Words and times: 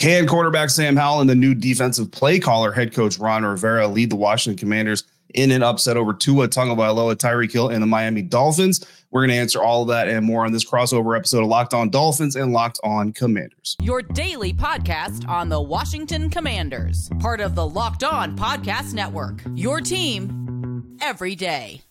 Can 0.00 0.26
quarterback 0.26 0.70
Sam 0.70 0.96
Howell 0.96 1.20
and 1.20 1.28
the 1.28 1.34
new 1.34 1.54
defensive 1.54 2.10
play 2.10 2.38
caller 2.38 2.72
head 2.72 2.94
coach 2.94 3.18
Ron 3.18 3.44
Rivera 3.44 3.86
lead 3.86 4.08
the 4.08 4.16
Washington 4.16 4.58
Commanders 4.58 5.04
in 5.34 5.50
an 5.50 5.62
upset 5.62 5.98
over 5.98 6.14
Tua 6.14 6.48
Tagovailoa, 6.48 7.16
Tyreek 7.16 7.52
Hill, 7.52 7.68
and 7.68 7.82
the 7.82 7.86
Miami 7.86 8.22
Dolphins? 8.22 8.82
We're 9.10 9.20
going 9.20 9.28
to 9.28 9.36
answer 9.36 9.62
all 9.62 9.82
of 9.82 9.88
that 9.88 10.08
and 10.08 10.24
more 10.24 10.46
on 10.46 10.52
this 10.52 10.64
crossover 10.64 11.14
episode 11.14 11.42
of 11.42 11.48
Locked 11.48 11.74
On 11.74 11.90
Dolphins 11.90 12.34
and 12.34 12.50
Locked 12.54 12.80
On 12.82 13.12
Commanders. 13.12 13.76
Your 13.82 14.00
daily 14.00 14.54
podcast 14.54 15.28
on 15.28 15.50
the 15.50 15.60
Washington 15.60 16.30
Commanders, 16.30 17.10
part 17.18 17.42
of 17.42 17.54
the 17.54 17.68
Locked 17.68 18.02
On 18.02 18.34
Podcast 18.38 18.94
Network. 18.94 19.42
Your 19.54 19.82
team 19.82 20.96
every 21.02 21.36
day. 21.36 21.82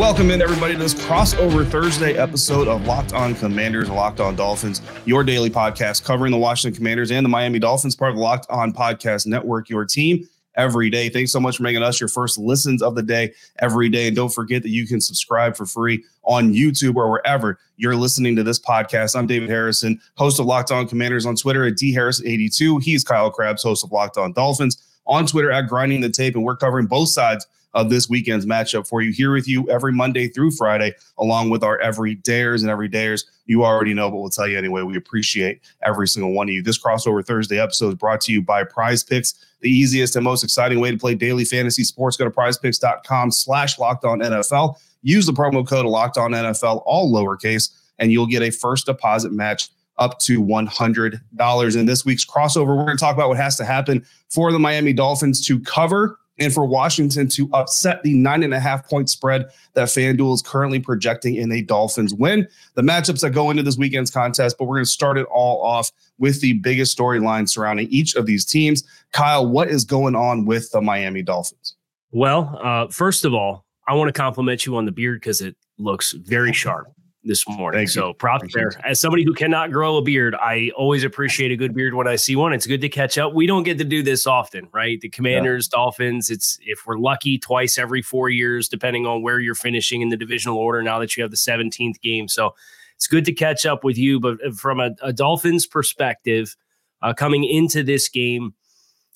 Welcome 0.00 0.30
in, 0.30 0.40
everybody, 0.40 0.72
to 0.72 0.78
this 0.78 0.94
crossover 0.94 1.68
Thursday 1.68 2.16
episode 2.16 2.68
of 2.68 2.86
Locked 2.86 3.12
On 3.12 3.34
Commanders 3.34 3.88
and 3.88 3.96
Locked 3.98 4.18
On 4.18 4.34
Dolphins, 4.34 4.80
your 5.04 5.22
daily 5.22 5.50
podcast 5.50 6.04
covering 6.04 6.32
the 6.32 6.38
Washington 6.38 6.74
Commanders 6.74 7.10
and 7.10 7.22
the 7.22 7.28
Miami 7.28 7.58
Dolphins, 7.58 7.94
part 7.94 8.12
of 8.12 8.16
the 8.16 8.22
Locked 8.22 8.46
On 8.48 8.72
Podcast 8.72 9.26
Network, 9.26 9.68
your 9.68 9.84
team 9.84 10.26
every 10.56 10.88
day. 10.88 11.10
Thanks 11.10 11.30
so 11.32 11.38
much 11.38 11.58
for 11.58 11.64
making 11.64 11.82
us 11.82 12.00
your 12.00 12.08
first 12.08 12.38
listens 12.38 12.80
of 12.80 12.94
the 12.94 13.02
day 13.02 13.34
every 13.58 13.90
day. 13.90 14.06
And 14.06 14.16
don't 14.16 14.32
forget 14.32 14.62
that 14.62 14.70
you 14.70 14.86
can 14.86 15.02
subscribe 15.02 15.54
for 15.54 15.66
free 15.66 16.02
on 16.24 16.50
YouTube 16.54 16.96
or 16.96 17.10
wherever 17.10 17.58
you're 17.76 17.94
listening 17.94 18.34
to 18.36 18.42
this 18.42 18.58
podcast. 18.58 19.14
I'm 19.14 19.26
David 19.26 19.50
Harrison, 19.50 20.00
host 20.16 20.40
of 20.40 20.46
Locked 20.46 20.72
On 20.72 20.88
Commanders 20.88 21.26
on 21.26 21.36
Twitter 21.36 21.66
at 21.66 21.74
dharrison82. 21.74 22.82
He's 22.82 23.04
Kyle 23.04 23.30
Crabbs, 23.30 23.62
host 23.62 23.84
of 23.84 23.92
Locked 23.92 24.16
On 24.16 24.32
Dolphins 24.32 24.82
on 25.06 25.26
Twitter 25.26 25.52
at 25.52 25.68
Grinding 25.68 26.00
the 26.00 26.08
Tape. 26.08 26.36
And 26.36 26.44
we're 26.44 26.56
covering 26.56 26.86
both 26.86 27.10
sides 27.10 27.46
of 27.74 27.90
this 27.90 28.08
weekend's 28.08 28.46
matchup 28.46 28.88
for 28.88 29.02
you. 29.02 29.12
Here 29.12 29.32
with 29.32 29.46
you 29.46 29.68
every 29.70 29.92
Monday 29.92 30.28
through 30.28 30.52
Friday, 30.52 30.94
along 31.18 31.50
with 31.50 31.62
our 31.62 31.78
every 31.78 32.16
dayers 32.16 32.60
and 32.62 32.70
every 32.70 32.88
dayers. 32.88 33.24
You 33.46 33.64
already 33.64 33.94
know, 33.94 34.10
but 34.10 34.18
we'll 34.18 34.30
tell 34.30 34.48
you 34.48 34.58
anyway. 34.58 34.82
We 34.82 34.96
appreciate 34.96 35.60
every 35.82 36.08
single 36.08 36.32
one 36.32 36.48
of 36.48 36.52
you. 36.52 36.62
This 36.62 36.82
crossover 36.82 37.24
Thursday 37.24 37.60
episode 37.60 37.88
is 37.88 37.94
brought 37.94 38.20
to 38.22 38.32
you 38.32 38.42
by 38.42 38.64
Prize 38.64 39.02
Picks, 39.02 39.34
the 39.60 39.70
easiest 39.70 40.16
and 40.16 40.24
most 40.24 40.44
exciting 40.44 40.80
way 40.80 40.90
to 40.90 40.98
play 40.98 41.14
daily 41.14 41.44
fantasy 41.44 41.84
sports. 41.84 42.16
Go 42.16 42.24
to 42.24 42.30
prizepicks.com 42.30 43.30
slash 43.30 43.78
locked 43.78 44.04
on 44.04 44.20
NFL. 44.20 44.76
Use 45.02 45.26
the 45.26 45.32
promo 45.32 45.66
code 45.66 45.86
locked 45.86 46.18
on 46.18 46.32
NFL, 46.32 46.82
all 46.84 47.12
lowercase, 47.12 47.70
and 47.98 48.12
you'll 48.12 48.26
get 48.26 48.42
a 48.42 48.50
first 48.50 48.86
deposit 48.86 49.32
match 49.32 49.70
up 49.98 50.18
to 50.18 50.42
$100. 50.42 51.76
In 51.76 51.86
this 51.86 52.04
week's 52.04 52.24
crossover, 52.24 52.76
we're 52.76 52.86
going 52.86 52.96
to 52.96 53.00
talk 53.00 53.14
about 53.14 53.28
what 53.28 53.36
has 53.36 53.56
to 53.56 53.64
happen 53.64 54.04
for 54.30 54.50
the 54.50 54.58
Miami 54.58 54.92
Dolphins 54.92 55.46
to 55.46 55.60
cover 55.60 56.18
and 56.40 56.52
for 56.52 56.64
Washington 56.64 57.28
to 57.28 57.48
upset 57.52 58.02
the 58.02 58.14
nine 58.14 58.42
and 58.42 58.54
a 58.54 58.58
half 58.58 58.88
point 58.88 59.10
spread 59.10 59.50
that 59.74 59.88
FanDuel 59.88 60.34
is 60.34 60.42
currently 60.42 60.80
projecting 60.80 61.36
in 61.36 61.52
a 61.52 61.62
Dolphins 61.62 62.14
win. 62.14 62.48
The 62.74 62.82
matchups 62.82 63.20
that 63.20 63.30
go 63.30 63.50
into 63.50 63.62
this 63.62 63.76
weekend's 63.76 64.10
contest, 64.10 64.56
but 64.58 64.64
we're 64.64 64.76
going 64.76 64.86
to 64.86 64.90
start 64.90 65.18
it 65.18 65.26
all 65.26 65.62
off 65.62 65.92
with 66.18 66.40
the 66.40 66.54
biggest 66.54 66.96
storyline 66.96 67.48
surrounding 67.48 67.88
each 67.88 68.16
of 68.16 68.26
these 68.26 68.44
teams. 68.44 68.82
Kyle, 69.12 69.46
what 69.46 69.68
is 69.68 69.84
going 69.84 70.16
on 70.16 70.46
with 70.46 70.70
the 70.72 70.80
Miami 70.80 71.22
Dolphins? 71.22 71.76
Well, 72.10 72.58
uh, 72.62 72.88
first 72.88 73.24
of 73.24 73.34
all, 73.34 73.66
I 73.86 73.94
want 73.94 74.08
to 74.08 74.18
compliment 74.18 74.66
you 74.66 74.76
on 74.76 74.86
the 74.86 74.92
beard 74.92 75.20
because 75.20 75.40
it 75.40 75.56
looks 75.78 76.12
very 76.12 76.52
sharp 76.52 76.92
this 77.22 77.46
morning. 77.46 77.80
Thank 77.80 77.90
so 77.90 78.12
props 78.14 78.54
there. 78.54 78.72
As 78.84 78.98
somebody 78.98 79.24
who 79.24 79.34
cannot 79.34 79.70
grow 79.70 79.96
a 79.96 80.02
beard, 80.02 80.34
I 80.34 80.70
always 80.76 81.04
appreciate 81.04 81.50
a 81.50 81.56
good 81.56 81.74
beard 81.74 81.94
when 81.94 82.08
I 82.08 82.16
see 82.16 82.34
one. 82.34 82.52
It's 82.52 82.66
good 82.66 82.80
to 82.80 82.88
catch 82.88 83.18
up. 83.18 83.34
We 83.34 83.46
don't 83.46 83.62
get 83.62 83.78
to 83.78 83.84
do 83.84 84.02
this 84.02 84.26
often, 84.26 84.68
right? 84.72 85.00
The 85.00 85.10
Commanders, 85.10 85.68
yeah. 85.70 85.76
Dolphins, 85.76 86.30
it's 86.30 86.58
if 86.62 86.86
we're 86.86 86.98
lucky 86.98 87.38
twice 87.38 87.76
every 87.78 88.02
4 88.02 88.30
years 88.30 88.68
depending 88.68 89.06
on 89.06 89.22
where 89.22 89.38
you're 89.38 89.54
finishing 89.54 90.00
in 90.00 90.08
the 90.08 90.16
divisional 90.16 90.56
order 90.56 90.82
now 90.82 90.98
that 90.98 91.16
you 91.16 91.22
have 91.22 91.30
the 91.30 91.36
17th 91.36 92.00
game. 92.00 92.26
So 92.26 92.54
it's 92.96 93.06
good 93.06 93.24
to 93.26 93.32
catch 93.32 93.66
up 93.66 93.84
with 93.84 93.98
you, 93.98 94.18
but 94.18 94.44
uh, 94.44 94.52
from 94.52 94.80
a, 94.80 94.90
a 95.02 95.12
Dolphins 95.12 95.66
perspective, 95.66 96.56
uh, 97.02 97.14
coming 97.14 97.44
into 97.44 97.82
this 97.82 98.08
game, 98.08 98.54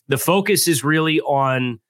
the 0.08 0.18
focus 0.18 0.68
is 0.68 0.84
really 0.84 1.20
on 1.20 1.80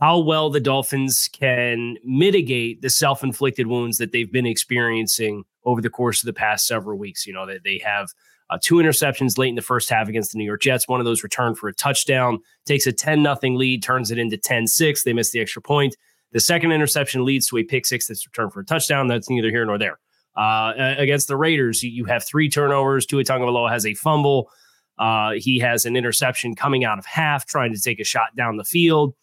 how 0.00 0.18
well 0.18 0.50
the 0.50 0.60
Dolphins 0.60 1.28
can 1.32 1.96
mitigate 2.04 2.82
the 2.82 2.90
self 2.90 3.22
inflicted 3.22 3.66
wounds 3.66 3.98
that 3.98 4.12
they've 4.12 4.30
been 4.30 4.46
experiencing 4.46 5.44
over 5.64 5.80
the 5.80 5.90
course 5.90 6.22
of 6.22 6.26
the 6.26 6.32
past 6.32 6.66
several 6.66 6.98
weeks. 6.98 7.26
You 7.26 7.32
know, 7.32 7.46
they, 7.46 7.58
they 7.62 7.80
have 7.84 8.08
uh, 8.50 8.58
two 8.60 8.76
interceptions 8.76 9.38
late 9.38 9.48
in 9.48 9.54
the 9.54 9.62
first 9.62 9.88
half 9.88 10.08
against 10.08 10.32
the 10.32 10.38
New 10.38 10.44
York 10.44 10.62
Jets. 10.62 10.86
One 10.86 11.00
of 11.00 11.06
those 11.06 11.22
returned 11.22 11.58
for 11.58 11.68
a 11.68 11.74
touchdown, 11.74 12.40
takes 12.66 12.86
a 12.86 12.92
10 12.92 13.22
nothing 13.22 13.56
lead, 13.56 13.82
turns 13.82 14.10
it 14.10 14.18
into 14.18 14.36
10 14.36 14.66
6. 14.66 15.02
They 15.02 15.12
miss 15.12 15.30
the 15.30 15.40
extra 15.40 15.62
point. 15.62 15.96
The 16.34 16.40
second 16.40 16.72
interception 16.72 17.24
leads 17.24 17.46
to 17.48 17.58
a 17.58 17.62
pick 17.62 17.86
six 17.86 18.08
that's 18.08 18.26
returned 18.26 18.52
for 18.52 18.60
a 18.60 18.64
touchdown. 18.64 19.06
That's 19.06 19.30
neither 19.30 19.50
here 19.50 19.64
nor 19.64 19.78
there. 19.78 20.00
Uh, 20.36 20.72
against 20.98 21.28
the 21.28 21.36
Raiders, 21.36 21.82
you, 21.82 21.90
you 21.90 22.04
have 22.06 22.24
three 22.24 22.48
turnovers. 22.48 23.06
Tua 23.06 23.22
Tagovailoa 23.22 23.70
has 23.70 23.86
a 23.86 23.94
fumble. 23.94 24.50
Uh, 24.98 25.32
he 25.36 25.60
has 25.60 25.86
an 25.86 25.96
interception 25.96 26.56
coming 26.56 26.84
out 26.84 26.98
of 26.98 27.06
half, 27.06 27.46
trying 27.46 27.72
to 27.72 27.80
take 27.80 28.00
a 28.00 28.04
shot 28.04 28.34
down 28.36 28.56
the 28.56 28.64
field. 28.64 29.14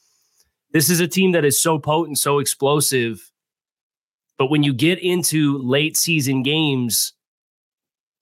This 0.72 0.90
is 0.90 1.02
a 1.02 1.08
team 1.08 1.34
that 1.34 1.44
is 1.44 1.62
so 1.62 1.78
potent, 1.78 2.18
so 2.18 2.40
explosive 2.40 3.30
but 4.42 4.50
when 4.50 4.64
you 4.64 4.74
get 4.74 4.98
into 4.98 5.60
late 5.60 5.96
season 5.96 6.42
games, 6.42 7.14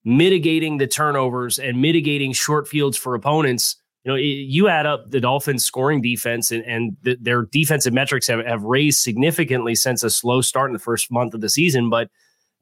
mitigating 0.04 0.78
the 0.78 0.86
turnovers 0.86 1.58
and 1.60 1.82
mitigating 1.82 2.34
short 2.34 2.68
fields 2.68 2.98
for 2.98 3.16
opponents, 3.16 3.78
you 4.04 4.12
know, 4.12 4.18
you 4.18 4.68
add 4.68 4.86
up 4.86 5.12
the 5.12 5.22
Dolphins' 5.22 5.64
scoring 5.64 6.02
defense 6.02 6.52
and, 6.52 6.62
and 6.66 6.98
the, 7.04 7.16
their 7.22 7.44
defensive 7.44 7.94
metrics 7.94 8.28
have, 8.28 8.46
have 8.46 8.64
raised 8.64 9.00
significantly 9.00 9.76
since 9.76 10.04
a 10.04 10.10
slow 10.10 10.42
start 10.42 10.70
in 10.70 10.74
the 10.74 10.80
first 10.80 11.10
month 11.10 11.34
of 11.34 11.40
the 11.40 11.48
season, 11.48 11.90
but 11.90 12.10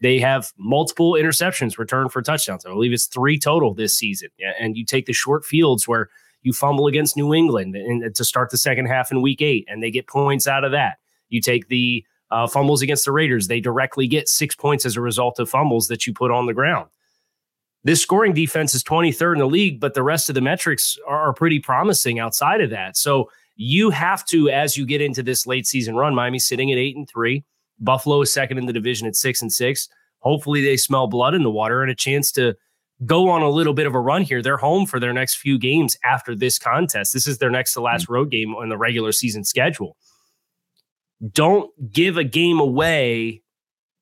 they 0.02 0.20
have 0.20 0.54
multiple 0.60 1.14
interceptions 1.14 1.80
returned 1.80 2.12
for 2.12 2.22
touchdowns. 2.22 2.64
I 2.64 2.70
believe 2.70 2.94
it's 2.94 3.08
three 3.08 3.40
total 3.40 3.74
this 3.74 3.98
season. 3.98 4.30
And 4.60 4.78
you 4.78 4.86
take 4.86 5.08
the 5.08 5.14
short 5.14 5.44
fields 5.44 5.88
where 5.88 6.10
you 6.44 6.54
fumble 6.54 6.86
against 6.86 7.18
New 7.18 7.34
England 7.34 7.76
and 7.76 8.14
to 8.14 8.24
start 8.24 8.52
the 8.52 8.58
second 8.60 8.86
half 8.86 9.12
in 9.12 9.24
week 9.24 9.42
eight, 9.42 9.66
and 9.68 9.82
they 9.82 9.90
get 9.90 10.06
points 10.06 10.46
out 10.46 10.64
of 10.64 10.74
that. 10.74 10.98
You 11.30 11.42
take 11.42 11.70
the 11.70 12.06
uh, 12.32 12.48
fumbles 12.48 12.82
against 12.82 13.06
the 13.06 13.12
Raiders, 13.12 13.48
they 13.48 13.60
directly 13.60 14.08
get 14.08 14.28
six 14.28 14.56
points 14.56 14.86
as 14.86 14.96
a 14.96 15.02
result 15.02 15.40
of 15.40 15.50
fumbles 15.50 15.88
that 15.88 16.06
you 16.06 16.14
put 16.14 16.32
on 16.32 16.46
the 16.46 16.54
ground. 16.54 16.90
This 17.84 18.02
scoring 18.02 18.34
defense 18.34 18.74
is 18.76 18.84
23rd 18.84 19.34
in 19.34 19.40
the 19.40 19.48
league, 19.48 19.80
but 19.80 19.94
the 19.94 20.04
rest 20.04 20.30
of 20.30 20.36
the 20.36 20.42
metrics 20.42 20.98
are, 21.08 21.30
are 21.30 21.34
pretty 21.34 21.60
promising 21.60 22.20
outside 22.20 22.60
of 22.60 22.70
that. 22.72 22.98
So 22.98 23.30
you 23.56 23.90
have 23.92 24.26
to, 24.26 24.50
as 24.50 24.76
you 24.76 24.86
get 24.86 25.02
into 25.02 25.24
this 25.24 25.48
late 25.48 25.66
season 25.66 25.96
run, 25.96 26.14
Miami 26.14 26.40
sitting 26.40 26.72
at 26.72 26.78
eight 26.78 26.98
and 26.98 27.08
three, 27.08 27.44
Buffalo 27.80 28.22
is 28.22 28.32
second 28.32 28.58
in 28.58 28.66
the 28.66 28.74
division 28.74 29.08
at 29.08 29.16
six 29.16 29.42
and 29.42 29.52
six. 29.52 29.88
Hopefully, 30.20 30.64
they 30.64 30.78
smell 30.78 31.08
blood 31.08 31.34
in 31.34 31.44
the 31.44 31.52
water 31.52 31.82
and 31.82 31.92
a 31.92 31.96
chance 31.96 32.32
to 32.34 32.56
go 33.06 33.30
on 33.30 33.44
a 33.44 33.50
little 33.50 33.74
bit 33.74 33.86
of 33.86 33.94
a 33.94 34.00
run 34.00 34.24
here. 34.24 34.42
They're 34.42 34.58
home 34.58 34.86
for 34.88 35.00
their 35.00 35.14
next 35.14 35.36
few 35.36 35.60
games 35.60 35.96
after 36.04 36.36
this 36.36 36.58
contest. 36.58 37.14
This 37.14 37.28
is 37.28 37.38
their 37.38 37.52
next 37.52 37.74
to 37.74 37.82
last 37.82 38.06
mm-hmm. 38.06 38.14
road 38.14 38.32
game 38.32 38.56
on 38.56 38.70
the 38.70 38.78
regular 38.78 39.12
season 39.12 39.44
schedule 39.44 39.96
don't 41.32 41.92
give 41.92 42.18
a 42.18 42.24
game 42.24 42.60
away 42.60 43.42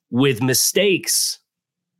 with 0.09 0.41
mistakes 0.41 1.39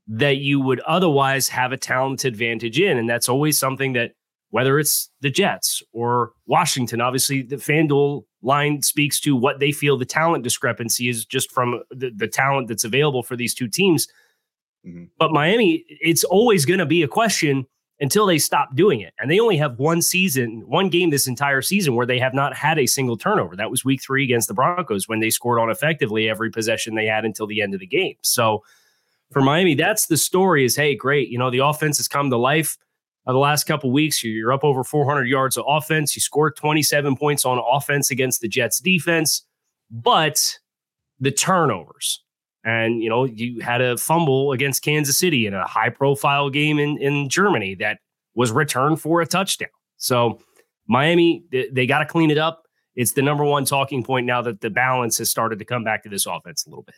that 0.07 0.37
you 0.37 0.59
would 0.59 0.79
otherwise 0.81 1.49
have 1.49 1.71
a 1.71 1.77
talent 1.77 2.25
advantage 2.25 2.79
in. 2.79 2.97
And 2.97 3.09
that's 3.09 3.29
always 3.29 3.57
something 3.57 3.93
that, 3.93 4.11
whether 4.51 4.77
it's 4.79 5.09
the 5.21 5.29
Jets 5.29 5.81
or 5.91 6.31
Washington, 6.45 7.01
obviously 7.01 7.41
the 7.41 7.55
FanDuel 7.55 8.23
line 8.41 8.81
speaks 8.81 9.19
to 9.21 9.35
what 9.35 9.59
they 9.59 9.71
feel 9.71 9.97
the 9.97 10.05
talent 10.05 10.43
discrepancy 10.43 11.09
is 11.09 11.25
just 11.25 11.51
from 11.51 11.81
the, 11.89 12.11
the 12.15 12.27
talent 12.27 12.67
that's 12.67 12.83
available 12.83 13.23
for 13.23 13.35
these 13.35 13.53
two 13.53 13.67
teams. 13.67 14.07
Mm-hmm. 14.85 15.05
But 15.17 15.31
Miami, 15.31 15.83
it's 15.89 16.23
always 16.23 16.65
going 16.65 16.79
to 16.79 16.85
be 16.85 17.01
a 17.01 17.07
question 17.07 17.65
until 17.99 18.25
they 18.25 18.37
stop 18.37 18.75
doing 18.75 18.99
it. 18.99 19.13
And 19.19 19.31
they 19.31 19.39
only 19.39 19.57
have 19.57 19.79
one 19.79 20.01
season, 20.01 20.63
one 20.65 20.89
game 20.89 21.09
this 21.09 21.27
entire 21.27 21.61
season 21.61 21.95
where 21.95 22.05
they 22.05 22.19
have 22.19 22.33
not 22.33 22.55
had 22.55 22.77
a 22.77 22.85
single 22.85 23.17
turnover. 23.17 23.55
That 23.55 23.71
was 23.71 23.85
week 23.85 24.01
three 24.01 24.23
against 24.23 24.47
the 24.47 24.53
Broncos 24.53 25.07
when 25.07 25.19
they 25.19 25.29
scored 25.29 25.59
on 25.59 25.69
effectively 25.69 26.29
every 26.29 26.51
possession 26.51 26.95
they 26.95 27.05
had 27.05 27.23
until 27.23 27.47
the 27.47 27.61
end 27.61 27.73
of 27.73 27.79
the 27.79 27.87
game. 27.87 28.15
So 28.21 28.63
for 29.31 29.41
Miami, 29.41 29.75
that's 29.75 30.07
the 30.07 30.17
story 30.17 30.65
is 30.65 30.75
hey, 30.75 30.95
great. 30.95 31.29
You 31.29 31.37
know, 31.37 31.49
the 31.49 31.59
offense 31.59 31.97
has 31.97 32.07
come 32.07 32.29
to 32.29 32.37
life. 32.37 32.77
Uh, 33.25 33.31
the 33.31 33.39
last 33.39 33.63
couple 33.63 33.91
weeks, 33.91 34.23
you're 34.23 34.53
up 34.53 34.63
over 34.63 34.83
400 34.83 35.27
yards 35.27 35.57
of 35.57 35.65
offense. 35.67 36.15
You 36.15 36.21
scored 36.21 36.55
27 36.57 37.15
points 37.15 37.45
on 37.45 37.59
offense 37.59 38.11
against 38.11 38.41
the 38.41 38.47
Jets 38.47 38.79
defense, 38.79 39.43
but 39.89 40.59
the 41.19 41.31
turnovers, 41.31 42.23
and, 42.65 43.01
you 43.03 43.09
know, 43.09 43.25
you 43.25 43.61
had 43.61 43.79
a 43.79 43.95
fumble 43.95 44.51
against 44.51 44.81
Kansas 44.81 45.17
City 45.17 45.45
in 45.45 45.53
a 45.53 45.65
high 45.67 45.89
profile 45.89 46.49
game 46.49 46.79
in, 46.79 46.97
in 46.97 47.29
Germany 47.29 47.75
that 47.75 47.99
was 48.33 48.51
returned 48.51 48.99
for 48.99 49.21
a 49.21 49.27
touchdown. 49.27 49.69
So 49.97 50.41
Miami, 50.87 51.43
they, 51.51 51.85
got 51.85 51.99
to 51.99 52.05
clean 52.05 52.31
it 52.31 52.39
up. 52.39 52.63
It's 52.95 53.11
the 53.11 53.21
number 53.21 53.43
one 53.43 53.65
talking 53.65 54.03
point 54.03 54.25
now 54.25 54.41
that 54.41 54.61
the 54.61 54.71
balance 54.71 55.19
has 55.19 55.29
started 55.29 55.59
to 55.59 55.65
come 55.65 55.83
back 55.83 56.03
to 56.03 56.09
this 56.09 56.25
offense 56.25 56.65
a 56.65 56.69
little 56.69 56.83
bit. 56.83 56.95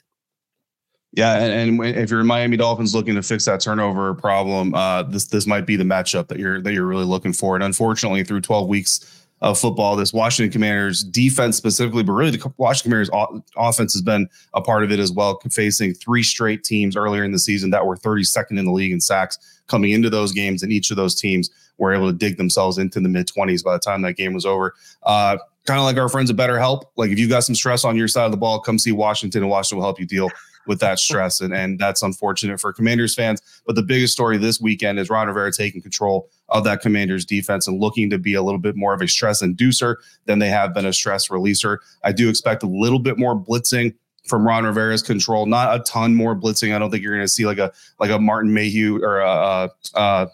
Yeah, 1.14 1.38
and, 1.38 1.80
and, 1.80 1.98
if 1.98 2.12
you're 2.12 2.24
Miami 2.24 2.58
Dolphins 2.58 2.94
looking 2.94 3.16
to 3.16 3.24
fix 3.24 3.46
that 3.46 3.60
turnover 3.60 4.14
problem, 4.14 4.74
uh, 4.76 5.04
this 5.04 5.26
this 5.26 5.48
might 5.48 5.66
be 5.66 5.76
the 5.76 5.86
matchup 5.86 6.28
that 6.28 6.38
you're 6.38 6.62
that 6.62 6.74
you're 6.74 6.86
really 6.86 7.06
looking 7.06 7.34
for. 7.34 7.56
And 7.56 7.64
unfortunately, 7.64 8.24
through 8.24 8.42
12 8.42 8.68
weeks 8.68 9.27
of 9.42 9.60
football. 9.60 9.96
This 9.96 10.14
Washington 10.14 10.52
Commanders 10.52 11.04
defense 11.04 11.58
specifically, 11.58 12.04
but 12.04 12.14
really 12.14 12.32
the 12.32 12.54
Washington 12.58 12.92
Commanders 12.92 13.44
offense 13.56 13.94
has 13.94 14.02
been 14.02 14.28
a 14.54 14.62
part 14.62 14.84
of 14.84 14.92
it 14.92 15.00
as 15.00 15.12
well, 15.12 15.40
facing 15.52 15.94
three 15.94 16.24
straight 16.24 16.64
teams 16.64 16.96
earlier 16.96 17.24
in 17.24 17.32
the 17.32 17.40
season 17.40 17.70
that 17.72 17.86
were 17.86 17.96
32nd 17.96 18.58
in 18.58 18.66
the 18.66 18.72
league 18.72 18.92
in 18.92 19.02
sacks 19.02 19.38
coming 19.68 19.92
into 19.92 20.10
those 20.10 20.32
games, 20.32 20.64
and 20.64 20.72
each 20.72 20.92
of 20.92 20.98
those 20.98 21.14
teams 21.14 21.50
were 21.78 21.94
able 21.94 22.08
to 22.12 22.18
dig 22.18 22.38
themselves 22.38 22.78
into 22.78 23.00
the 23.00 23.10
mid 23.10 23.28
20s 23.28 23.64
by 23.64 23.74
the 23.74 23.80
time 23.80 24.02
that 24.02 24.14
game 24.14 24.34
was 24.34 24.46
over. 24.46 24.74
Uh, 25.04 25.38
kind 25.66 25.80
of 25.80 25.86
like 25.86 25.98
our 25.98 26.10
friends 26.10 26.30
at 26.32 26.38
BetterHelp. 26.38 26.84
Like 26.96 27.12
if 27.12 27.20
you've 27.20 27.30
got 27.30 27.44
some 27.44 27.54
stress 27.54 27.84
on 27.84 27.98
your 27.98 28.08
side 28.08 28.26
of 28.26 28.32
the 28.32 28.38
ball, 28.38 28.60
come 28.60 28.80
see 28.80 28.94
Washington, 28.94 29.44
and 29.44 29.52
Washington 29.52 29.80
will 29.80 29.86
help 29.86 30.00
you 30.00 30.06
deal 30.06 30.30
with 30.68 30.80
that 30.80 31.00
stress. 31.00 31.42
And, 31.42 31.54
and 31.54 31.80
that's 31.80 32.02
unfortunate 32.02 32.60
for 32.60 32.74
Commanders 32.74 33.16
fans. 33.16 33.42
But 33.66 33.76
the 33.76 33.84
biggest 33.84 34.14
story 34.14 34.38
this 34.38 34.60
weekend 34.60 35.00
is 35.00 35.10
Ron 35.10 35.28
Rivera 35.28 35.52
taking 35.52 35.82
control 35.82 36.30
of 36.50 36.64
that 36.64 36.82
Commanders 36.82 37.26
defense 37.26 37.68
and 37.68 37.80
looking 37.80 38.10
to 38.10 38.18
be 38.18 38.34
a 38.34 38.42
little 38.42 38.60
bit 38.60 38.76
more 38.76 38.94
of 38.94 39.02
a 39.02 39.08
stress 39.08 39.42
inducer 39.42 39.96
than 40.26 40.40
they 40.40 40.50
have 40.50 40.74
been 40.74 40.86
a 40.86 40.94
stress 40.94 41.28
releaser. 41.30 41.78
I 42.04 42.12
do 42.12 42.30
expect 42.30 42.64
a 42.64 42.68
little 42.68 43.00
bit 43.00 43.18
more 43.18 43.36
blitzing 43.36 43.96
from 44.28 44.46
Ron 44.46 44.66
Rivera's 44.66 45.02
control. 45.02 45.46
Not 45.46 45.80
a 45.80 45.84
ton 45.84 46.16
more 46.16 46.36
blitzing. 46.36 46.76
I 46.76 46.80
don't 46.80 46.92
think 46.92 47.04
you're 47.04 47.14
going 47.14 47.26
to 47.26 47.32
see 47.32 47.46
like 47.46 47.60
a 47.60 47.72
like 48.00 48.12
a 48.12 48.20
Martin 48.20 48.54
Mayhew 48.54 49.02
or 49.02 49.22
a, 49.22 49.30
uh, 49.30 49.68
uh, 49.94 50.26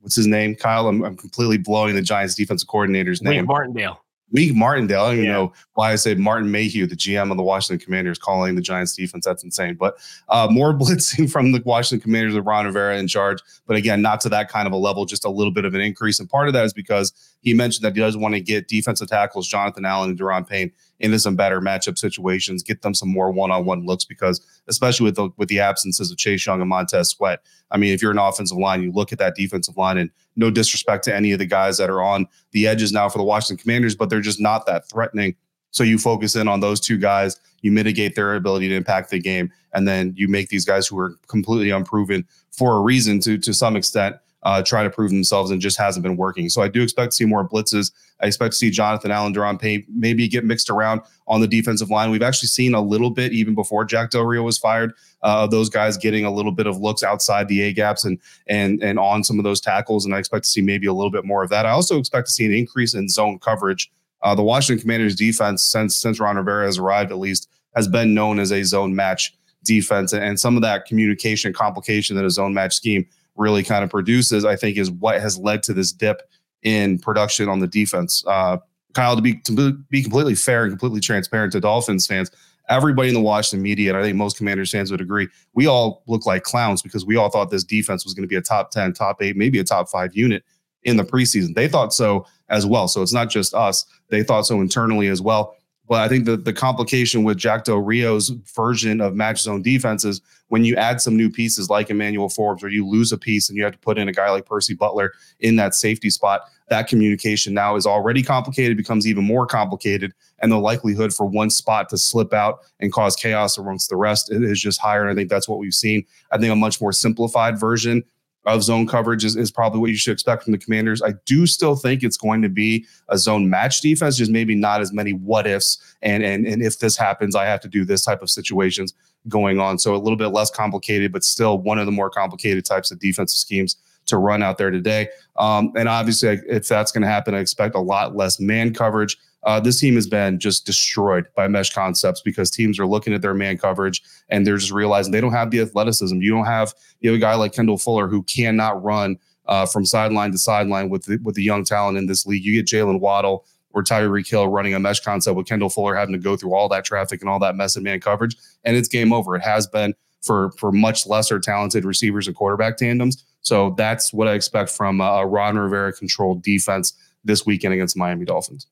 what's 0.00 0.16
his 0.16 0.26
name, 0.26 0.54
Kyle. 0.54 0.88
I'm, 0.88 1.02
I'm 1.04 1.16
completely 1.16 1.58
blowing 1.58 1.94
the 1.94 2.02
Giants 2.02 2.34
defensive 2.34 2.68
coordinator's 2.68 3.22
name. 3.22 3.46
Martindale. 3.46 4.03
Wink 4.30 4.54
Martindale. 4.56 5.02
I 5.02 5.06
don't 5.06 5.14
even 5.14 5.24
yeah. 5.26 5.32
know 5.32 5.52
why 5.74 5.92
I 5.92 5.96
said 5.96 6.18
Martin 6.18 6.50
Mayhew, 6.50 6.86
the 6.86 6.96
GM 6.96 7.30
of 7.30 7.36
the 7.36 7.42
Washington 7.42 7.84
Commanders, 7.84 8.18
calling 8.18 8.54
the 8.54 8.62
Giants 8.62 8.96
defense. 8.96 9.24
That's 9.24 9.44
insane. 9.44 9.74
But 9.74 9.96
uh, 10.28 10.48
more 10.50 10.74
blitzing 10.78 11.30
from 11.30 11.52
the 11.52 11.62
Washington 11.64 12.02
Commanders 12.02 12.34
with 12.34 12.44
Ron 12.44 12.66
Rivera 12.66 12.98
in 12.98 13.06
charge. 13.06 13.40
But 13.66 13.76
again, 13.76 14.02
not 14.02 14.20
to 14.22 14.28
that 14.30 14.48
kind 14.48 14.66
of 14.66 14.72
a 14.72 14.76
level, 14.76 15.04
just 15.04 15.24
a 15.24 15.30
little 15.30 15.52
bit 15.52 15.64
of 15.64 15.74
an 15.74 15.80
increase. 15.80 16.18
And 16.18 16.28
part 16.28 16.48
of 16.48 16.54
that 16.54 16.64
is 16.64 16.72
because 16.72 17.12
he 17.40 17.54
mentioned 17.54 17.84
that 17.84 17.94
he 17.94 18.00
does 18.00 18.16
want 18.16 18.34
to 18.34 18.40
get 18.40 18.68
defensive 18.68 19.08
tackles, 19.08 19.46
Jonathan 19.46 19.84
Allen 19.84 20.10
and 20.10 20.18
Daron 20.18 20.48
Payne, 20.48 20.72
into 21.00 21.18
some 21.18 21.36
better 21.36 21.60
matchup 21.60 21.98
situations, 21.98 22.62
get 22.62 22.82
them 22.82 22.94
some 22.94 23.10
more 23.10 23.30
one-on-one 23.30 23.84
looks 23.84 24.04
because 24.04 24.40
especially 24.68 25.04
with 25.04 25.16
the 25.16 25.30
with 25.36 25.48
the 25.48 25.60
absences 25.60 26.10
of 26.10 26.16
Chase 26.16 26.44
Young 26.46 26.60
and 26.60 26.68
Montez 26.68 27.10
Sweat. 27.10 27.40
I 27.70 27.76
mean, 27.76 27.92
if 27.92 28.02
you're 28.02 28.10
an 28.10 28.18
offensive 28.18 28.56
line, 28.56 28.82
you 28.82 28.92
look 28.92 29.12
at 29.12 29.18
that 29.18 29.34
defensive 29.34 29.76
line 29.76 29.98
and 29.98 30.10
no 30.36 30.50
disrespect 30.50 31.04
to 31.04 31.14
any 31.14 31.32
of 31.32 31.38
the 31.38 31.46
guys 31.46 31.78
that 31.78 31.90
are 31.90 32.02
on 32.02 32.26
the 32.52 32.66
edges 32.66 32.92
now 32.92 33.08
for 33.08 33.18
the 33.18 33.24
Washington 33.24 33.62
Commanders, 33.62 33.94
but 33.94 34.10
they're 34.10 34.20
just 34.20 34.40
not 34.40 34.66
that 34.66 34.88
threatening. 34.88 35.34
So 35.70 35.82
you 35.82 35.98
focus 35.98 36.36
in 36.36 36.46
on 36.46 36.60
those 36.60 36.80
two 36.80 36.98
guys, 36.98 37.38
you 37.62 37.72
mitigate 37.72 38.14
their 38.14 38.36
ability 38.36 38.68
to 38.68 38.76
impact 38.76 39.10
the 39.10 39.18
game, 39.18 39.50
and 39.72 39.88
then 39.88 40.14
you 40.16 40.28
make 40.28 40.48
these 40.48 40.64
guys 40.64 40.86
who 40.86 40.98
are 40.98 41.16
completely 41.26 41.70
unproven 41.70 42.26
for 42.52 42.76
a 42.76 42.80
reason 42.80 43.20
to 43.20 43.38
to 43.38 43.52
some 43.52 43.76
extent 43.76 44.16
uh, 44.44 44.62
try 44.62 44.82
to 44.82 44.90
prove 44.90 45.10
themselves 45.10 45.50
and 45.50 45.60
just 45.60 45.78
hasn't 45.78 46.02
been 46.02 46.16
working. 46.16 46.48
So 46.48 46.62
I 46.62 46.68
do 46.68 46.82
expect 46.82 47.12
to 47.12 47.16
see 47.16 47.24
more 47.24 47.48
blitzes. 47.48 47.90
I 48.20 48.26
expect 48.26 48.52
to 48.52 48.58
see 48.58 48.70
Jonathan 48.70 49.10
Allen, 49.10 49.58
Payne 49.58 49.84
maybe 49.88 50.28
get 50.28 50.44
mixed 50.44 50.70
around 50.70 51.00
on 51.26 51.40
the 51.40 51.48
defensive 51.48 51.90
line. 51.90 52.10
We've 52.10 52.22
actually 52.22 52.48
seen 52.48 52.74
a 52.74 52.80
little 52.80 53.10
bit 53.10 53.32
even 53.32 53.54
before 53.54 53.84
Jack 53.84 54.10
Del 54.10 54.24
Rio 54.24 54.42
was 54.42 54.58
fired. 54.58 54.92
Uh, 55.22 55.46
those 55.46 55.70
guys 55.70 55.96
getting 55.96 56.24
a 56.24 56.30
little 56.30 56.52
bit 56.52 56.66
of 56.66 56.76
looks 56.78 57.02
outside 57.02 57.48
the 57.48 57.62
A 57.62 57.72
gaps 57.72 58.04
and 58.04 58.18
and 58.46 58.82
and 58.82 58.98
on 58.98 59.24
some 59.24 59.38
of 59.38 59.44
those 59.44 59.60
tackles, 59.60 60.04
and 60.04 60.14
I 60.14 60.18
expect 60.18 60.44
to 60.44 60.50
see 60.50 60.60
maybe 60.60 60.86
a 60.86 60.92
little 60.92 61.10
bit 61.10 61.24
more 61.24 61.42
of 61.42 61.50
that. 61.50 61.64
I 61.64 61.70
also 61.70 61.98
expect 61.98 62.26
to 62.26 62.32
see 62.32 62.44
an 62.44 62.52
increase 62.52 62.94
in 62.94 63.08
zone 63.08 63.38
coverage. 63.38 63.90
Uh, 64.22 64.34
the 64.34 64.42
Washington 64.42 64.80
Commanders 64.82 65.16
defense 65.16 65.62
since 65.62 65.96
since 65.96 66.20
Ron 66.20 66.36
Rivera 66.36 66.66
has 66.66 66.78
arrived, 66.78 67.10
at 67.10 67.18
least, 67.18 67.48
has 67.74 67.88
been 67.88 68.12
known 68.12 68.38
as 68.38 68.52
a 68.52 68.62
zone 68.62 68.94
match 68.94 69.34
defense, 69.64 70.12
and 70.12 70.38
some 70.38 70.56
of 70.56 70.62
that 70.62 70.84
communication 70.84 71.54
complication 71.54 72.16
that 72.16 72.24
a 72.24 72.30
zone 72.30 72.52
match 72.52 72.74
scheme 72.74 73.06
really 73.36 73.62
kind 73.62 73.84
of 73.84 73.90
produces, 73.90 74.44
I 74.44 74.56
think, 74.56 74.76
is 74.76 74.90
what 74.90 75.20
has 75.20 75.38
led 75.38 75.62
to 75.64 75.72
this 75.72 75.92
dip 75.92 76.22
in 76.62 76.98
production 76.98 77.48
on 77.48 77.60
the 77.60 77.66
defense. 77.66 78.24
Uh, 78.26 78.58
Kyle, 78.94 79.16
to 79.16 79.22
be 79.22 79.36
to 79.40 79.72
be 79.90 80.02
completely 80.02 80.34
fair 80.34 80.62
and 80.62 80.72
completely 80.72 81.00
transparent 81.00 81.52
to 81.52 81.60
Dolphins 81.60 82.06
fans, 82.06 82.30
everybody 82.68 83.08
in 83.08 83.14
the 83.14 83.20
Washington 83.20 83.62
media, 83.62 83.90
and 83.90 83.98
I 83.98 84.02
think 84.02 84.16
most 84.16 84.36
Commanders 84.36 84.70
fans 84.70 84.90
would 84.90 85.00
agree, 85.00 85.28
we 85.52 85.66
all 85.66 86.02
look 86.06 86.26
like 86.26 86.42
clowns 86.42 86.82
because 86.82 87.04
we 87.04 87.16
all 87.16 87.28
thought 87.28 87.50
this 87.50 87.64
defense 87.64 88.04
was 88.04 88.14
going 88.14 88.22
to 88.22 88.28
be 88.28 88.36
a 88.36 88.42
top 88.42 88.70
10, 88.70 88.92
top 88.92 89.20
eight, 89.22 89.36
maybe 89.36 89.58
a 89.58 89.64
top 89.64 89.88
five 89.88 90.14
unit 90.14 90.44
in 90.84 90.96
the 90.96 91.04
preseason. 91.04 91.54
They 91.54 91.68
thought 91.68 91.92
so 91.92 92.26
as 92.48 92.66
well. 92.66 92.88
So 92.88 93.02
it's 93.02 93.12
not 93.12 93.30
just 93.30 93.54
us. 93.54 93.84
They 94.08 94.22
thought 94.22 94.46
so 94.46 94.60
internally 94.60 95.08
as 95.08 95.20
well. 95.20 95.56
But 95.86 96.00
I 96.00 96.08
think 96.08 96.24
the, 96.24 96.36
the 96.36 96.52
complication 96.52 97.24
with 97.24 97.36
Jack 97.36 97.64
Del 97.64 97.78
Rio's 97.78 98.30
version 98.56 99.00
of 99.00 99.14
match 99.14 99.40
zone 99.40 99.62
defense 99.62 100.04
is 100.04 100.20
when 100.48 100.64
you 100.64 100.76
add 100.76 101.00
some 101.00 101.16
new 101.16 101.30
pieces 101.30 101.68
like 101.68 101.90
Emmanuel 101.90 102.28
Forbes, 102.28 102.62
or 102.62 102.68
you 102.68 102.86
lose 102.86 103.12
a 103.12 103.18
piece 103.18 103.48
and 103.48 103.58
you 103.58 103.64
have 103.64 103.72
to 103.72 103.78
put 103.78 103.98
in 103.98 104.08
a 104.08 104.12
guy 104.12 104.30
like 104.30 104.46
Percy 104.46 104.74
Butler 104.74 105.12
in 105.40 105.56
that 105.56 105.74
safety 105.74 106.08
spot, 106.08 106.42
that 106.68 106.88
communication 106.88 107.52
now 107.52 107.76
is 107.76 107.86
already 107.86 108.22
complicated, 108.22 108.76
becomes 108.76 109.06
even 109.06 109.24
more 109.24 109.46
complicated. 109.46 110.14
And 110.40 110.50
the 110.50 110.58
likelihood 110.58 111.12
for 111.12 111.26
one 111.26 111.50
spot 111.50 111.88
to 111.90 111.98
slip 111.98 112.32
out 112.32 112.60
and 112.80 112.92
cause 112.92 113.14
chaos 113.16 113.58
amongst 113.58 113.90
the 113.90 113.96
rest 113.96 114.32
is 114.32 114.60
just 114.60 114.80
higher. 114.80 115.02
And 115.02 115.10
I 115.10 115.14
think 115.14 115.28
that's 115.28 115.48
what 115.48 115.58
we've 115.58 115.74
seen. 115.74 116.06
I 116.30 116.38
think 116.38 116.50
a 116.50 116.56
much 116.56 116.80
more 116.80 116.92
simplified 116.92 117.58
version 117.58 118.02
of 118.46 118.62
zone 118.62 118.86
coverage 118.86 119.24
is, 119.24 119.36
is 119.36 119.50
probably 119.50 119.80
what 119.80 119.90
you 119.90 119.96
should 119.96 120.12
expect 120.12 120.44
from 120.44 120.52
the 120.52 120.58
commanders. 120.58 121.02
I 121.02 121.14
do 121.24 121.46
still 121.46 121.76
think 121.76 122.02
it's 122.02 122.16
going 122.16 122.42
to 122.42 122.48
be 122.48 122.86
a 123.08 123.16
zone 123.16 123.48
match 123.48 123.80
defense, 123.80 124.16
just 124.16 124.30
maybe 124.30 124.54
not 124.54 124.80
as 124.80 124.92
many 124.92 125.12
what 125.12 125.46
ifs 125.46 125.78
and 126.02 126.22
and 126.22 126.46
and 126.46 126.62
if 126.62 126.78
this 126.78 126.96
happens, 126.96 127.34
I 127.34 127.46
have 127.46 127.60
to 127.60 127.68
do 127.68 127.84
this 127.84 128.04
type 128.04 128.22
of 128.22 128.30
situations 128.30 128.94
going 129.28 129.58
on. 129.58 129.78
So 129.78 129.94
a 129.94 129.96
little 129.96 130.18
bit 130.18 130.28
less 130.28 130.50
complicated, 130.50 131.12
but 131.12 131.24
still 131.24 131.58
one 131.58 131.78
of 131.78 131.86
the 131.86 131.92
more 131.92 132.10
complicated 132.10 132.64
types 132.64 132.90
of 132.90 132.98
defensive 132.98 133.38
schemes 133.38 133.76
to 134.06 134.18
run 134.18 134.42
out 134.42 134.58
there 134.58 134.70
today. 134.70 135.08
Um, 135.36 135.72
and 135.76 135.88
obviously, 135.88 136.40
if 136.46 136.68
that's 136.68 136.92
going 136.92 137.02
to 137.02 137.08
happen, 137.08 137.34
I 137.34 137.38
expect 137.38 137.74
a 137.74 137.80
lot 137.80 138.14
less 138.14 138.38
man 138.38 138.74
coverage. 138.74 139.16
Uh, 139.44 139.60
this 139.60 139.78
team 139.78 139.94
has 139.94 140.06
been 140.06 140.38
just 140.38 140.66
destroyed 140.66 141.26
by 141.36 141.46
mesh 141.48 141.72
concepts 141.72 142.20
because 142.22 142.50
teams 142.50 142.78
are 142.78 142.86
looking 142.86 143.12
at 143.12 143.22
their 143.22 143.34
man 143.34 143.58
coverage 143.58 144.02
and 144.28 144.46
they're 144.46 144.56
just 144.56 144.72
realizing 144.72 145.12
they 145.12 145.20
don't 145.20 145.32
have 145.32 145.50
the 145.50 145.60
athleticism. 145.60 146.20
You 146.20 146.30
don't 146.30 146.46
have 146.46 146.74
you 147.00 147.10
have 147.10 147.18
a 147.18 147.20
guy 147.20 147.34
like 147.34 147.52
Kendall 147.52 147.78
Fuller 147.78 148.08
who 148.08 148.22
cannot 148.22 148.82
run 148.82 149.18
uh, 149.46 149.66
from 149.66 149.84
sideline 149.84 150.32
to 150.32 150.38
sideline 150.38 150.88
with 150.88 151.04
the, 151.04 151.18
with 151.22 151.34
the 151.34 151.42
young 151.42 151.64
talent 151.64 151.98
in 151.98 152.06
this 152.06 152.26
league. 152.26 152.44
You 152.44 152.54
get 152.54 152.66
Jaylen 152.66 153.00
Waddle 153.00 153.44
or 153.72 153.82
Tyreek 153.82 154.28
Hill 154.28 154.48
running 154.48 154.74
a 154.74 154.80
mesh 154.80 155.00
concept 155.00 155.36
with 155.36 155.46
Kendall 155.46 155.68
Fuller 155.68 155.94
having 155.94 156.12
to 156.12 156.18
go 156.18 156.36
through 156.36 156.54
all 156.54 156.68
that 156.68 156.84
traffic 156.84 157.20
and 157.20 157.28
all 157.28 157.40
that 157.40 157.56
mess 157.56 157.76
and 157.76 157.84
man 157.84 158.00
coverage, 158.00 158.36
and 158.64 158.76
it's 158.76 158.88
game 158.88 159.12
over. 159.12 159.36
It 159.36 159.42
has 159.42 159.66
been 159.66 159.94
for 160.22 160.52
for 160.52 160.72
much 160.72 161.06
lesser 161.06 161.38
talented 161.38 161.84
receivers 161.84 162.26
and 162.26 162.36
quarterback 162.36 162.76
tandems. 162.76 163.24
So 163.42 163.74
that's 163.76 164.12
what 164.12 164.26
I 164.26 164.32
expect 164.32 164.70
from 164.70 165.00
a 165.00 165.26
Ron 165.26 165.58
Rivera 165.58 165.92
controlled 165.92 166.42
defense 166.42 166.94
this 167.24 167.44
weekend 167.44 167.74
against 167.74 167.96
Miami 167.96 168.24
Dolphins. 168.24 168.66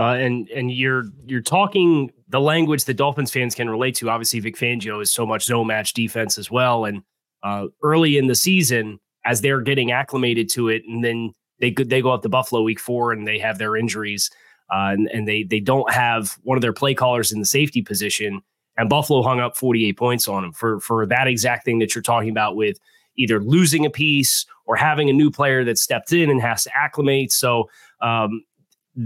Uh, 0.00 0.14
and 0.14 0.48
and 0.48 0.72
you're 0.72 1.04
you're 1.26 1.42
talking 1.42 2.10
the 2.30 2.40
language 2.40 2.86
that 2.86 2.94
Dolphins 2.94 3.30
fans 3.30 3.54
can 3.54 3.68
relate 3.68 3.94
to. 3.96 4.08
Obviously, 4.08 4.40
Vic 4.40 4.56
Fangio 4.56 5.02
is 5.02 5.10
so 5.10 5.26
much 5.26 5.44
zone 5.44 5.66
match 5.66 5.92
defense 5.92 6.38
as 6.38 6.50
well. 6.50 6.86
And 6.86 7.02
uh, 7.42 7.66
early 7.82 8.16
in 8.16 8.26
the 8.26 8.34
season, 8.34 8.98
as 9.26 9.42
they're 9.42 9.60
getting 9.60 9.92
acclimated 9.92 10.48
to 10.52 10.70
it, 10.70 10.84
and 10.88 11.04
then 11.04 11.32
they 11.60 11.70
could 11.70 11.90
they 11.90 12.00
go 12.00 12.12
up 12.12 12.22
to 12.22 12.30
Buffalo 12.30 12.62
week 12.62 12.80
four 12.80 13.12
and 13.12 13.28
they 13.28 13.38
have 13.40 13.58
their 13.58 13.76
injuries, 13.76 14.30
uh, 14.72 14.88
and 14.92 15.06
and 15.08 15.28
they 15.28 15.42
they 15.42 15.60
don't 15.60 15.92
have 15.92 16.38
one 16.44 16.56
of 16.56 16.62
their 16.62 16.72
play 16.72 16.94
callers 16.94 17.30
in 17.30 17.38
the 17.38 17.44
safety 17.44 17.82
position. 17.82 18.40
And 18.78 18.88
Buffalo 18.88 19.22
hung 19.22 19.40
up 19.40 19.54
48 19.54 19.98
points 19.98 20.28
on 20.28 20.44
them 20.44 20.52
for 20.52 20.80
for 20.80 21.04
that 21.04 21.28
exact 21.28 21.66
thing 21.66 21.78
that 21.80 21.94
you're 21.94 22.00
talking 22.00 22.30
about 22.30 22.56
with 22.56 22.78
either 23.18 23.38
losing 23.38 23.84
a 23.84 23.90
piece 23.90 24.46
or 24.64 24.76
having 24.76 25.10
a 25.10 25.12
new 25.12 25.30
player 25.30 25.62
that 25.64 25.76
stepped 25.76 26.10
in 26.10 26.30
and 26.30 26.40
has 26.40 26.64
to 26.64 26.70
acclimate. 26.74 27.32
So 27.32 27.68
um, 28.00 28.44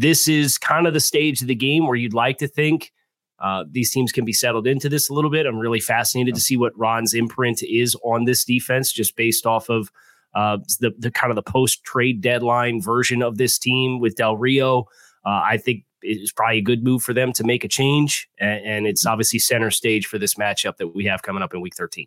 this 0.01 0.27
is 0.27 0.59
kind 0.59 0.89
of 0.89 0.93
the 0.93 1.01
stage 1.01 1.41
of 1.41 1.47
the 1.47 1.55
game 1.55 1.87
where 1.87 1.95
you'd 1.95 2.15
like 2.15 2.39
to 2.39 2.49
think 2.49 2.93
uh, 3.39 3.65
these 3.71 3.93
teams 3.93 4.11
can 4.11 4.25
be 4.25 4.33
settled 4.33 4.67
into 4.67 4.89
this 4.89 5.09
a 5.09 5.15
little 5.15 5.31
bit. 5.31 5.47
I'm 5.47 5.59
really 5.59 5.79
fascinated 5.79 6.35
to 6.35 6.41
see 6.41 6.57
what 6.57 6.77
Ron's 6.77 7.15
imprint 7.15 7.63
is 7.63 7.97
on 8.03 8.25
this 8.25 8.45
defense, 8.45 8.91
just 8.91 9.15
based 9.17 9.47
off 9.47 9.69
of 9.69 9.93
uh, 10.35 10.59
the 10.81 10.93
the 10.99 11.13
kind 11.13 11.31
of 11.31 11.37
the 11.37 11.49
post 11.49 11.85
trade 11.85 12.21
deadline 12.21 12.83
version 12.83 13.23
of 13.23 13.39
this 13.39 13.57
team 13.57 14.01
with 14.01 14.17
Del 14.17 14.37
Rio. 14.37 14.81
Uh, 15.25 15.43
I 15.45 15.59
think 15.59 15.85
it's 16.03 16.33
probably 16.33 16.59
a 16.59 16.63
good 16.63 16.83
move 16.83 17.03
for 17.03 17.15
them 17.15 17.33
to 17.33 17.45
make 17.45 17.63
a 17.65 17.69
change, 17.69 18.29
and, 18.39 18.67
and, 18.67 18.87
it's 18.87 19.07
obviously 19.07 19.39
center 19.39 19.71
stage 19.71 20.07
for 20.07 20.19
this 20.19 20.35
matchup 20.35 20.77
that 20.77 20.89
we 20.89 21.05
have 21.07 21.23
coming 21.23 21.43
up 21.43 21.55
in 21.55 21.63
Week 21.63 21.75
13. 21.75 22.07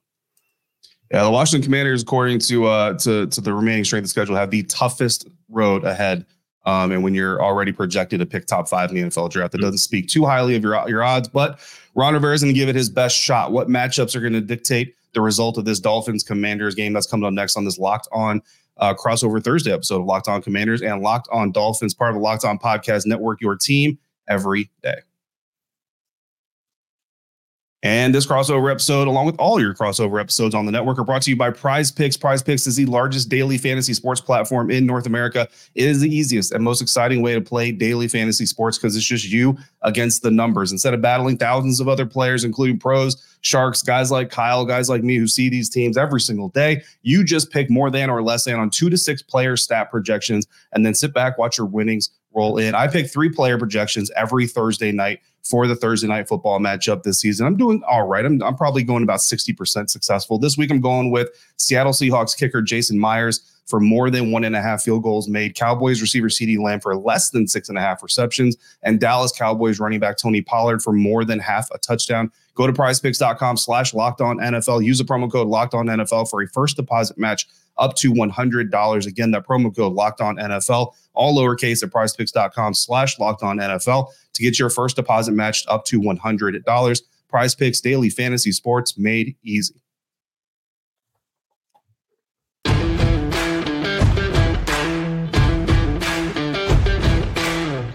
Yeah, 1.09 1.23
the 1.23 1.31
Washington 1.31 1.65
Commanders, 1.65 2.03
according 2.03 2.39
to 2.39 2.65
uh, 2.65 2.97
to 2.99 3.27
to 3.27 3.41
the 3.41 3.53
remaining 3.53 3.85
strength 3.85 4.05
of 4.05 4.09
schedule, 4.09 4.35
have 4.35 4.51
the 4.51 4.63
toughest 4.63 5.27
road 5.49 5.85
ahead 5.85 6.25
um, 6.67 6.91
and 6.91 7.01
when 7.01 7.15
you're 7.15 7.41
already 7.41 7.71
projected 7.71 8.19
to 8.19 8.25
pick 8.25 8.45
top 8.45 8.67
five 8.67 8.89
in 8.89 8.97
the 8.97 9.01
NFL 9.01 9.31
draft, 9.31 9.53
that 9.53 9.59
mm-hmm. 9.59 9.67
doesn't 9.67 9.77
speak 9.77 10.09
too 10.09 10.25
highly 10.25 10.53
of 10.55 10.61
your 10.61 10.87
your 10.87 11.01
odds. 11.01 11.29
But 11.29 11.59
Ron 11.95 12.13
Rivera 12.13 12.33
is 12.35 12.43
going 12.43 12.53
to 12.53 12.59
give 12.59 12.67
it 12.69 12.75
his 12.75 12.89
best 12.89 13.15
shot. 13.15 13.53
What 13.53 13.69
matchups 13.69 14.15
are 14.15 14.19
going 14.19 14.33
to 14.33 14.41
dictate 14.41 14.93
the 15.13 15.21
result 15.21 15.57
of 15.57 15.63
this 15.63 15.79
Dolphins 15.79 16.23
Commanders 16.23 16.75
game 16.75 16.91
that's 16.91 17.07
coming 17.07 17.25
up 17.25 17.33
next 17.33 17.55
on 17.55 17.63
this 17.63 17.79
Locked 17.79 18.09
On 18.11 18.41
uh, 18.75 18.93
crossover 18.93 19.41
Thursday 19.41 19.71
episode 19.71 20.01
of 20.01 20.05
Locked 20.05 20.27
On 20.27 20.41
Commanders 20.41 20.81
and 20.81 21.01
Locked 21.01 21.29
On 21.31 21.53
Dolphins, 21.53 21.93
part 21.93 22.09
of 22.09 22.15
the 22.15 22.21
Locked 22.21 22.43
On 22.43 22.59
Podcast 22.59 23.05
Network. 23.05 23.39
Your 23.41 23.55
team 23.55 23.97
every 24.27 24.69
day. 24.83 25.06
And 27.83 28.13
this 28.13 28.25
crossover 28.25 28.71
episode, 28.71 29.07
along 29.07 29.27
with 29.27 29.35
all 29.37 29.59
your 29.61 29.75
crossover 29.75 30.19
episodes 30.19 30.55
on 30.55 30.65
the 30.65 30.71
network, 30.71 30.97
are 30.97 31.03
brought 31.03 31.21
to 31.21 31.29
you 31.29 31.35
by 31.35 31.51
Prize 31.51 31.91
Picks. 31.91 32.17
Prize 32.17 32.41
Picks 32.41 32.65
is 32.65 32.75
the 32.75 32.87
largest 32.87 33.29
daily 33.29 33.59
fantasy 33.59 33.93
sports 33.93 34.19
platform 34.19 34.71
in 34.71 34.87
North 34.87 35.05
America. 35.05 35.47
It 35.75 35.85
is 35.85 35.99
the 35.99 36.13
easiest 36.13 36.51
and 36.51 36.63
most 36.63 36.81
exciting 36.81 37.21
way 37.21 37.35
to 37.35 37.41
play 37.41 37.71
daily 37.71 38.07
fantasy 38.07 38.47
sports 38.47 38.79
because 38.79 38.95
it's 38.95 39.05
just 39.05 39.25
you 39.25 39.55
against 39.83 40.23
the 40.23 40.31
numbers. 40.31 40.71
Instead 40.71 40.95
of 40.95 41.01
battling 41.01 41.37
thousands 41.37 41.79
of 41.79 41.87
other 41.87 42.07
players, 42.07 42.43
including 42.43 42.79
pros, 42.79 43.37
sharks, 43.41 43.83
guys 43.83 44.09
like 44.09 44.31
Kyle, 44.31 44.65
guys 44.65 44.89
like 44.89 45.03
me 45.03 45.17
who 45.17 45.27
see 45.27 45.47
these 45.47 45.69
teams 45.69 45.97
every 45.97 46.19
single 46.19 46.49
day, 46.49 46.81
you 47.03 47.23
just 47.23 47.51
pick 47.51 47.69
more 47.69 47.91
than 47.91 48.09
or 48.09 48.23
less 48.23 48.45
than 48.45 48.55
on 48.55 48.71
two 48.71 48.89
to 48.89 48.97
six 48.97 49.21
player 49.21 49.55
stat 49.55 49.91
projections 49.91 50.47
and 50.73 50.83
then 50.83 50.95
sit 50.95 51.13
back, 51.13 51.37
watch 51.37 51.59
your 51.59 51.67
winnings 51.67 52.09
roll 52.33 52.57
in. 52.57 52.75
I 52.75 52.87
pick 52.87 53.09
three 53.09 53.29
player 53.29 53.57
projections 53.57 54.11
every 54.15 54.47
Thursday 54.47 54.91
night 54.91 55.19
for 55.49 55.67
the 55.67 55.75
Thursday 55.75 56.07
night 56.07 56.27
football 56.27 56.59
matchup 56.59 57.03
this 57.03 57.19
season. 57.19 57.47
I'm 57.47 57.57
doing 57.57 57.81
all 57.87 58.07
right. 58.07 58.25
I'm, 58.25 58.41
I'm 58.43 58.55
probably 58.55 58.83
going 58.83 59.03
about 59.03 59.19
60% 59.19 59.89
successful. 59.89 60.37
This 60.37 60.57
week, 60.57 60.71
I'm 60.71 60.81
going 60.81 61.11
with 61.11 61.29
Seattle 61.57 61.93
Seahawks 61.93 62.37
kicker 62.37 62.61
Jason 62.61 62.99
Myers 62.99 63.41
for 63.67 63.79
more 63.79 64.09
than 64.09 64.31
one 64.31 64.45
and 64.45 64.55
a 64.55 64.61
half 64.61 64.83
field 64.83 65.03
goals 65.03 65.27
made, 65.27 65.55
Cowboys 65.55 66.01
receiver 66.01 66.29
CeeDee 66.29 66.59
Lamb 66.59 66.79
for 66.79 66.95
less 66.95 67.31
than 67.31 67.47
six 67.47 67.67
and 67.69 67.77
a 67.77 67.81
half 67.81 68.01
receptions, 68.01 68.55
and 68.81 68.99
Dallas 68.99 69.31
Cowboys 69.31 69.79
running 69.79 69.99
back 69.99 70.17
Tony 70.17 70.41
Pollard 70.41 70.81
for 70.81 70.93
more 70.93 71.25
than 71.25 71.39
half 71.39 71.69
a 71.71 71.77
touchdown. 71.77 72.31
Go 72.55 72.65
to 72.65 72.73
prizepicks.com 72.73 73.57
slash 73.57 73.93
locked 73.93 74.21
on 74.21 74.37
NFL. 74.37 74.83
Use 74.83 74.97
the 74.97 75.03
promo 75.03 75.31
code 75.31 75.47
locked 75.47 75.73
on 75.73 75.87
NFL 75.87 76.29
for 76.29 76.41
a 76.41 76.47
first 76.47 76.77
deposit 76.77 77.17
match 77.17 77.45
up 77.77 77.95
to 77.97 78.11
$100. 78.11 79.05
Again, 79.05 79.31
that 79.31 79.45
promo 79.45 79.75
code 79.75 79.93
locked 79.93 80.21
on 80.21 80.37
NFL, 80.37 80.93
all 81.17 81.35
lowercase 81.35 81.83
at 81.83 81.89
prizepicks.com 81.89 82.73
slash 82.73 83.19
locked 83.19 83.43
on 83.43 83.57
NFL 83.57 84.07
to 84.33 84.41
get 84.41 84.57
your 84.57 84.69
first 84.69 84.95
deposit 84.95 85.33
matched 85.33 85.67
up 85.67 85.83
to 85.85 85.99
$100. 85.99 87.01
Prize 87.27 87.55
Picks 87.55 87.81
Daily 87.81 88.09
Fantasy 88.09 88.51
Sports 88.51 88.97
made 88.97 89.35
easy. 89.43 89.81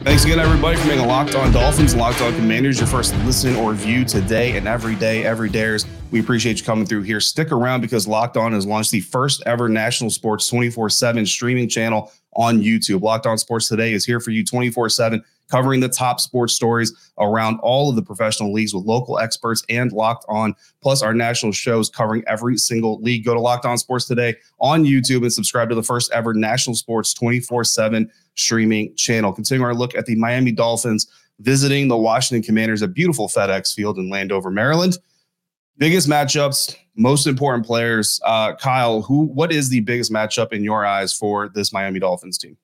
Thanks 0.05 0.25
again, 0.25 0.41
everybody, 0.41 0.77
for 0.77 0.89
making 0.89 1.07
Locked 1.07 1.37
On 1.37 1.51
Dolphins, 1.53 1.95
Locked 1.95 2.21
On 2.21 2.35
Commanders 2.35 2.79
your 2.79 2.87
first 2.87 3.15
listen 3.25 3.57
or 3.57 3.73
view 3.73 4.05
today 4.05 4.57
and 4.57 4.69
every 4.69 4.95
day, 4.95 5.25
every 5.25 5.49
dayers. 5.49 5.87
We 6.11 6.21
appreciate 6.21 6.59
you 6.59 6.65
coming 6.67 6.85
through 6.85 7.03
here. 7.03 7.19
Stick 7.19 7.51
around 7.51 7.81
because 7.81 8.07
Locked 8.07 8.37
On 8.37 8.53
has 8.53 8.67
launched 8.67 8.91
the 8.91 9.01
first 9.01 9.43
ever 9.47 9.69
national 9.69 10.11
sports 10.11 10.49
24 10.49 10.91
7 10.91 11.25
streaming 11.25 11.69
channel 11.69 12.13
on 12.35 12.61
YouTube. 12.61 13.03
Locked 13.03 13.27
On 13.27 13.39
Sports 13.39 13.69
Today 13.69 13.93
is 13.93 14.05
here 14.05 14.21
for 14.21 14.31
you 14.31 14.45
24 14.45 14.89
7 14.89 15.23
covering 15.51 15.81
the 15.81 15.89
top 15.89 16.19
sports 16.19 16.55
stories 16.55 17.13
around 17.19 17.59
all 17.61 17.91
of 17.91 17.97
the 17.97 18.03
professional 18.03 18.53
leagues 18.53 18.75
with 18.75 18.85
local 18.85 19.19
experts 19.19 19.63
and 19.69 19.93
Locked 19.93 20.25
On, 20.29 20.55
plus 20.81 21.03
our 21.03 21.13
national 21.13 21.53
shows 21.53 21.91
covering 21.91 22.25
every 22.27 22.57
single 22.57 22.99
league. 23.03 23.25
Go 23.25 23.35
to 23.35 23.41
Locked 23.41 23.67
On 23.67 23.77
Sports 23.77 24.07
today 24.07 24.35
on 24.61 24.85
YouTube 24.85 25.23
and 25.23 25.33
subscribe 25.33 25.69
to 25.69 25.75
the 25.75 25.83
first 25.83 26.11
ever 26.13 26.33
national 26.33 26.75
sports 26.75 27.13
24 27.13 27.65
7 27.65 28.11
streaming 28.35 28.95
channel. 28.97 29.33
Continuing 29.33 29.67
our 29.67 29.75
look 29.75 29.95
at 29.95 30.07
the 30.07 30.17
Miami 30.17 30.53
Dolphins 30.53 31.07
visiting 31.41 31.89
the 31.89 31.97
Washington 31.97 32.43
Commanders 32.43 32.83
at 32.83 32.95
beautiful 32.95 33.29
FedEx 33.29 33.75
Field 33.75 33.99
in 33.99 34.09
Landover, 34.09 34.51
Maryland. 34.51 34.97
Biggest 35.79 36.09
matchups, 36.09 36.77
most 36.97 37.27
important 37.27 37.67
players. 37.67 38.21
Uh, 38.25 38.55
Kyle, 38.55 39.03
who? 39.03 39.25
What 39.27 39.53
is 39.53 39.69
the 39.69 39.81
biggest 39.81 40.13
matchup 40.13 40.53
in 40.53 40.63
your 40.63 40.85
eyes 40.85 41.13
for 41.13 41.49
this 41.49 41.73
Miami 41.73 41.99
Dolphins 41.99 42.39
team? 42.39 42.57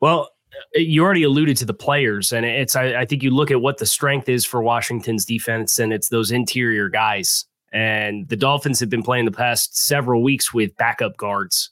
Well, 0.00 0.30
you 0.74 1.02
already 1.02 1.22
alluded 1.22 1.56
to 1.58 1.64
the 1.64 1.74
players, 1.74 2.32
and 2.32 2.44
it's 2.44 2.74
I, 2.74 3.00
I, 3.00 3.04
think 3.04 3.22
you 3.22 3.30
look 3.30 3.50
at 3.50 3.60
what 3.60 3.78
the 3.78 3.86
strength 3.86 4.28
is 4.28 4.44
for 4.44 4.62
Washington's 4.62 5.24
defense, 5.24 5.78
and 5.78 5.92
it's 5.92 6.08
those 6.08 6.30
interior 6.30 6.88
guys. 6.88 7.46
And 7.72 8.28
the 8.28 8.36
Dolphins 8.36 8.80
have 8.80 8.90
been 8.90 9.02
playing 9.02 9.26
the 9.26 9.30
past 9.30 9.76
several 9.76 10.22
weeks 10.22 10.52
with 10.52 10.76
backup 10.76 11.16
guards. 11.16 11.70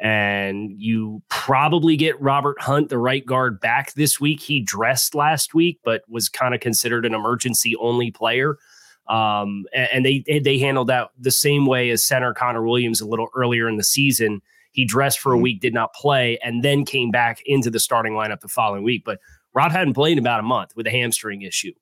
And 0.00 0.70
you 0.76 1.22
probably 1.28 1.96
get 1.96 2.20
Robert 2.20 2.60
Hunt, 2.60 2.88
the 2.88 2.98
right 2.98 3.24
guard, 3.24 3.58
back 3.58 3.94
this 3.94 4.20
week. 4.20 4.40
He 4.40 4.60
dressed 4.60 5.14
last 5.14 5.54
week, 5.54 5.80
but 5.82 6.02
was 6.08 6.28
kind 6.28 6.54
of 6.54 6.60
considered 6.60 7.04
an 7.04 7.14
emergency 7.14 7.74
only 7.76 8.10
player. 8.10 8.58
Um, 9.08 9.64
and, 9.72 9.88
and 9.92 10.06
they 10.06 10.40
they 10.40 10.58
handled 10.58 10.88
that 10.88 11.10
the 11.18 11.30
same 11.30 11.66
way 11.66 11.90
as 11.90 12.04
center 12.04 12.34
Connor 12.34 12.66
Williams 12.66 13.00
a 13.00 13.06
little 13.06 13.28
earlier 13.34 13.68
in 13.68 13.76
the 13.76 13.84
season 13.84 14.42
he 14.72 14.84
dressed 14.84 15.18
for 15.18 15.32
a 15.32 15.36
mm-hmm. 15.36 15.42
week, 15.42 15.60
did 15.60 15.74
not 15.74 15.92
play, 15.92 16.38
and 16.42 16.62
then 16.62 16.84
came 16.84 17.10
back 17.10 17.40
into 17.46 17.70
the 17.70 17.80
starting 17.80 18.12
lineup 18.12 18.40
the 18.40 18.48
following 18.48 18.84
week. 18.84 19.02
But 19.04 19.18
Rod 19.52 19.72
hadn't 19.72 19.94
played 19.94 20.12
in 20.12 20.18
about 20.20 20.40
a 20.40 20.44
month 20.44 20.76
with 20.76 20.86
a 20.86 20.90
hamstring 20.90 21.42
issue. 21.42 21.72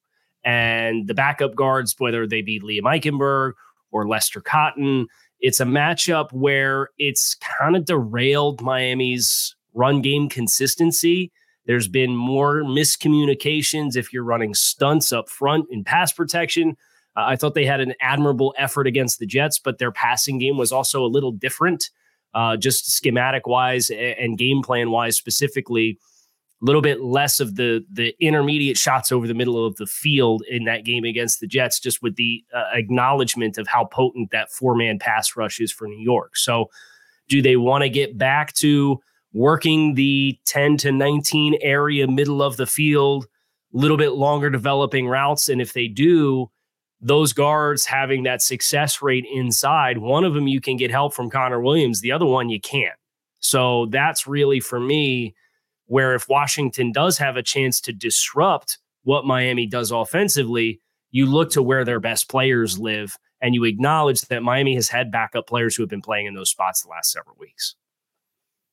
And 0.45 1.06
the 1.06 1.14
backup 1.14 1.54
guards, 1.54 1.95
whether 1.99 2.26
they 2.26 2.40
be 2.40 2.61
Liam 2.61 2.83
Eichenberg 2.83 3.52
or 3.90 4.09
Lester 4.09 4.40
Cotton, 4.40 5.09
it's 5.40 5.61
a 5.61 5.64
matchup 5.64 6.33
where 6.33 6.88
it's 6.99 7.35
kind 7.35 7.76
of 7.76 7.85
derailed 7.85 8.62
Miami's 8.62 9.54
run 9.75 10.00
game 10.00 10.28
consistency. 10.28 11.33
There's 11.66 11.88
been 11.88 12.16
more 12.16 12.62
miscommunications 12.62 13.97
if 13.97 14.12
you're 14.12 14.25
running 14.25 14.54
stunts 14.54 15.12
up 15.12 15.28
front 15.28 15.66
in 15.71 15.85
pass 15.85 16.12
protection. 16.12 16.76
Uh, 17.16 17.25
I 17.26 17.37
thought 17.37 17.54
they 17.54 17.66
had 17.66 17.80
an 17.80 17.94
admirable 18.00 18.54
effort 18.58 18.87
against 18.87 19.18
the 19.18 19.26
Jets, 19.26 19.58
but 19.58 19.78
their 19.78 19.92
passing 19.92 20.38
game 20.38 20.56
was 20.56 20.73
also 20.73 21.04
a 21.04 21.08
little 21.08 21.32
different 21.32 21.90
uh, 22.35 22.56
just 22.56 22.92
schematic 22.92 23.46
wise 23.46 23.90
and 23.90 24.37
game 24.37 24.62
plan 24.62 24.90
wise 24.90 25.16
specifically 25.16 25.99
a 26.62 26.64
little 26.64 26.80
bit 26.80 27.02
less 27.02 27.38
of 27.38 27.56
the 27.56 27.85
the 27.92 28.14
intermediate 28.20 28.78
shots 28.78 29.12
over 29.12 29.26
the 29.26 29.35
middle 29.35 29.66
of 29.66 29.76
the 29.76 29.87
field 29.87 30.42
in 30.49 30.64
that 30.64 30.85
game 30.85 31.04
against 31.04 31.40
the 31.40 31.46
Jets, 31.46 31.78
just 31.80 32.02
with 32.02 32.16
the 32.16 32.44
uh, 32.54 32.64
acknowledgement 32.73 33.58
of 33.58 33.66
how 33.66 33.85
potent 33.87 34.30
that 34.30 34.50
four 34.50 34.75
man 34.75 34.99
pass 34.99 35.37
rush 35.37 35.61
is 35.61 35.70
for 35.70 35.87
New 35.87 36.00
York. 36.00 36.37
So, 36.37 36.70
do 37.28 37.42
they 37.42 37.56
want 37.56 37.82
to 37.82 37.90
get 37.90 38.16
back 38.16 38.52
to 38.54 39.00
working 39.32 39.94
the 39.94 40.38
10 40.46 40.78
to 40.78 40.92
19 40.92 41.58
area 41.61 42.06
middle 42.06 42.42
of 42.42 42.56
the 42.56 42.66
field, 42.66 43.26
a 43.75 43.76
little 43.76 43.99
bit 43.99 44.12
longer 44.12 44.49
developing 44.49 45.08
routes? 45.08 45.50
And 45.50 45.61
if 45.61 45.75
they 45.75 45.88
do, 45.88 46.50
those 47.06 47.32
guards 47.32 47.86
having 47.86 48.25
that 48.25 48.42
success 48.42 49.00
rate 49.00 49.25
inside, 49.32 49.98
one 49.98 50.25
of 50.25 50.34
them 50.34 50.48
you 50.48 50.60
can 50.60 50.76
get 50.76 50.90
help 50.90 51.14
from 51.14 51.30
Connor 51.30 51.60
Williams, 51.60 52.00
the 52.00 52.10
other 52.10 52.26
one 52.26 52.48
you 52.48 52.60
can't. 52.60 52.98
So 53.38 53.86
that's 53.86 54.26
really 54.26 54.58
for 54.58 54.80
me 54.80 55.36
where 55.86 56.16
if 56.16 56.28
Washington 56.28 56.90
does 56.90 57.16
have 57.18 57.36
a 57.36 57.44
chance 57.44 57.80
to 57.82 57.92
disrupt 57.92 58.78
what 59.04 59.25
Miami 59.25 59.68
does 59.68 59.92
offensively, 59.92 60.80
you 61.12 61.26
look 61.26 61.52
to 61.52 61.62
where 61.62 61.84
their 61.84 62.00
best 62.00 62.28
players 62.28 62.76
live 62.76 63.16
and 63.40 63.54
you 63.54 63.62
acknowledge 63.62 64.22
that 64.22 64.42
Miami 64.42 64.75
has 64.75 64.88
had 64.88 65.12
backup 65.12 65.46
players 65.46 65.76
who 65.76 65.84
have 65.84 65.90
been 65.90 66.02
playing 66.02 66.26
in 66.26 66.34
those 66.34 66.50
spots 66.50 66.82
the 66.82 66.88
last 66.88 67.12
several 67.12 67.36
weeks. 67.38 67.76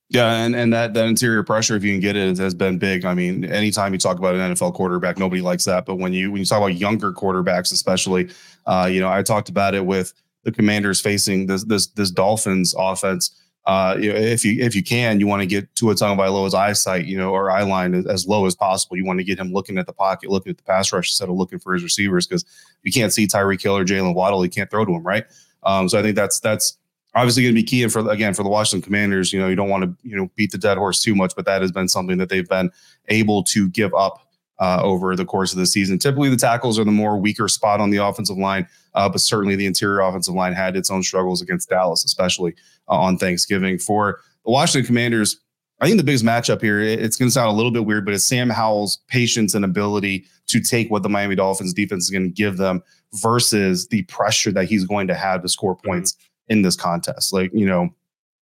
Yeah, 0.09 0.43
and, 0.43 0.55
and 0.55 0.71
that 0.73 0.93
that 0.93 1.07
interior 1.07 1.43
pressure, 1.43 1.75
if 1.75 1.83
you 1.83 1.91
can 1.91 1.99
get 1.99 2.15
it, 2.15 2.37
has 2.37 2.53
been 2.53 2.77
big. 2.77 3.03
I 3.03 3.13
mean, 3.13 3.45
anytime 3.45 3.93
you 3.93 3.99
talk 3.99 4.19
about 4.19 4.35
an 4.35 4.53
NFL 4.53 4.73
quarterback, 4.73 5.17
nobody 5.17 5.41
likes 5.41 5.65
that. 5.65 5.85
But 5.85 5.95
when 5.95 6.13
you 6.13 6.31
when 6.31 6.39
you 6.39 6.45
talk 6.45 6.59
about 6.59 6.75
younger 6.75 7.11
quarterbacks, 7.11 7.71
especially, 7.71 8.29
uh, 8.67 8.87
you 8.91 8.99
know, 8.99 9.09
I 9.09 9.23
talked 9.23 9.49
about 9.49 9.73
it 9.73 9.85
with 9.85 10.13
the 10.43 10.51
Commanders 10.51 11.01
facing 11.01 11.47
this 11.47 11.63
this 11.63 11.87
this 11.87 12.11
Dolphins 12.11 12.75
offense. 12.77 13.39
Uh, 13.65 13.95
you 13.97 14.11
know, 14.11 14.19
if 14.19 14.43
you 14.43 14.61
if 14.61 14.75
you 14.75 14.83
can, 14.83 15.19
you 15.19 15.25
want 15.25 15.41
to 15.41 15.45
get 15.47 15.73
Tua 15.73 15.95
Tagovailoa's 15.95 16.53
eyesight, 16.53 17.05
you 17.05 17.17
know, 17.17 17.31
or 17.31 17.49
eye 17.49 17.63
line 17.63 17.93
as, 17.95 18.05
as 18.05 18.27
low 18.27 18.45
as 18.45 18.53
possible. 18.55 18.97
You 18.97 19.05
want 19.05 19.19
to 19.19 19.23
get 19.23 19.39
him 19.39 19.53
looking 19.53 19.77
at 19.77 19.87
the 19.87 19.93
pocket, 19.93 20.29
looking 20.29 20.51
at 20.51 20.57
the 20.57 20.63
pass 20.63 20.91
rush 20.91 21.09
instead 21.09 21.29
of 21.29 21.35
looking 21.35 21.59
for 21.59 21.73
his 21.73 21.81
receivers 21.81 22.27
because 22.27 22.45
you 22.83 22.91
can't 22.91 23.13
see 23.13 23.25
Tyreek 23.25 23.63
Hill 23.63 23.77
or 23.77 23.85
Jaylen 23.85 24.13
Waddle, 24.13 24.41
he 24.41 24.49
can't 24.49 24.69
throw 24.69 24.83
to 24.83 24.91
him, 24.91 25.03
right? 25.03 25.25
Um, 25.63 25.87
so 25.87 25.97
I 25.97 26.01
think 26.01 26.17
that's 26.17 26.41
that's 26.41 26.77
obviously 27.15 27.43
going 27.43 27.55
to 27.55 27.61
be 27.61 27.65
key. 27.65 27.83
And 27.83 27.91
for 27.91 28.09
again 28.09 28.33
for 28.33 28.43
the 28.43 28.49
Washington 28.49 28.85
Commanders, 28.85 29.31
you 29.31 29.39
know, 29.39 29.47
you 29.47 29.55
don't 29.55 29.69
want 29.69 29.83
to 29.83 30.07
you 30.07 30.15
know 30.15 30.29
beat 30.35 30.51
the 30.51 30.57
dead 30.57 30.77
horse 30.77 31.01
too 31.01 31.15
much, 31.15 31.33
but 31.35 31.45
that 31.45 31.61
has 31.61 31.71
been 31.71 31.87
something 31.87 32.17
that 32.17 32.29
they've 32.29 32.47
been 32.47 32.71
able 33.09 33.43
to 33.43 33.69
give 33.69 33.93
up 33.93 34.27
uh, 34.59 34.81
over 34.81 35.15
the 35.15 35.25
course 35.25 35.51
of 35.51 35.59
the 35.59 35.65
season. 35.65 35.97
Typically, 35.97 36.29
the 36.29 36.37
tackles 36.37 36.79
are 36.79 36.83
the 36.83 36.91
more 36.91 37.17
weaker 37.17 37.47
spot 37.47 37.79
on 37.79 37.89
the 37.89 37.97
offensive 37.97 38.37
line, 38.37 38.67
uh, 38.93 39.09
but 39.09 39.21
certainly 39.21 39.55
the 39.55 39.65
interior 39.65 40.01
offensive 40.01 40.33
line 40.33 40.53
had 40.53 40.75
its 40.75 40.91
own 40.91 41.03
struggles 41.03 41.41
against 41.41 41.69
Dallas, 41.69 42.05
especially 42.05 42.53
uh, 42.87 42.97
on 42.97 43.17
Thanksgiving. 43.17 43.77
For 43.77 44.19
the 44.45 44.51
Washington 44.51 44.85
Commanders, 44.85 45.39
I 45.81 45.87
think 45.87 45.97
the 45.97 46.03
biggest 46.03 46.23
matchup 46.23 46.61
here, 46.61 46.79
it's 46.79 47.17
going 47.17 47.27
to 47.27 47.33
sound 47.33 47.49
a 47.49 47.53
little 47.53 47.71
bit 47.71 47.85
weird, 47.85 48.05
but 48.05 48.13
it's 48.13 48.25
Sam 48.25 48.49
Howell's 48.49 48.99
patience 49.07 49.53
and 49.53 49.65
ability 49.65 50.25
to 50.47 50.61
take 50.61 50.89
what 50.89 51.03
the 51.03 51.09
Miami 51.09 51.35
Dolphins 51.35 51.73
defense 51.73 52.05
is 52.05 52.09
going 52.09 52.23
to 52.23 52.29
give 52.29 52.57
them 52.57 52.81
versus 53.15 53.87
the 53.87 54.03
pressure 54.03 54.51
that 54.51 54.65
he's 54.65 54.85
going 54.85 55.07
to 55.07 55.15
have 55.15 55.41
to 55.41 55.49
score 55.49 55.75
mm-hmm. 55.75 55.87
points. 55.87 56.13
Mm-hmm 56.13 56.27
in 56.47 56.61
this 56.61 56.75
contest. 56.75 57.33
Like, 57.33 57.51
you 57.53 57.65
know, 57.65 57.89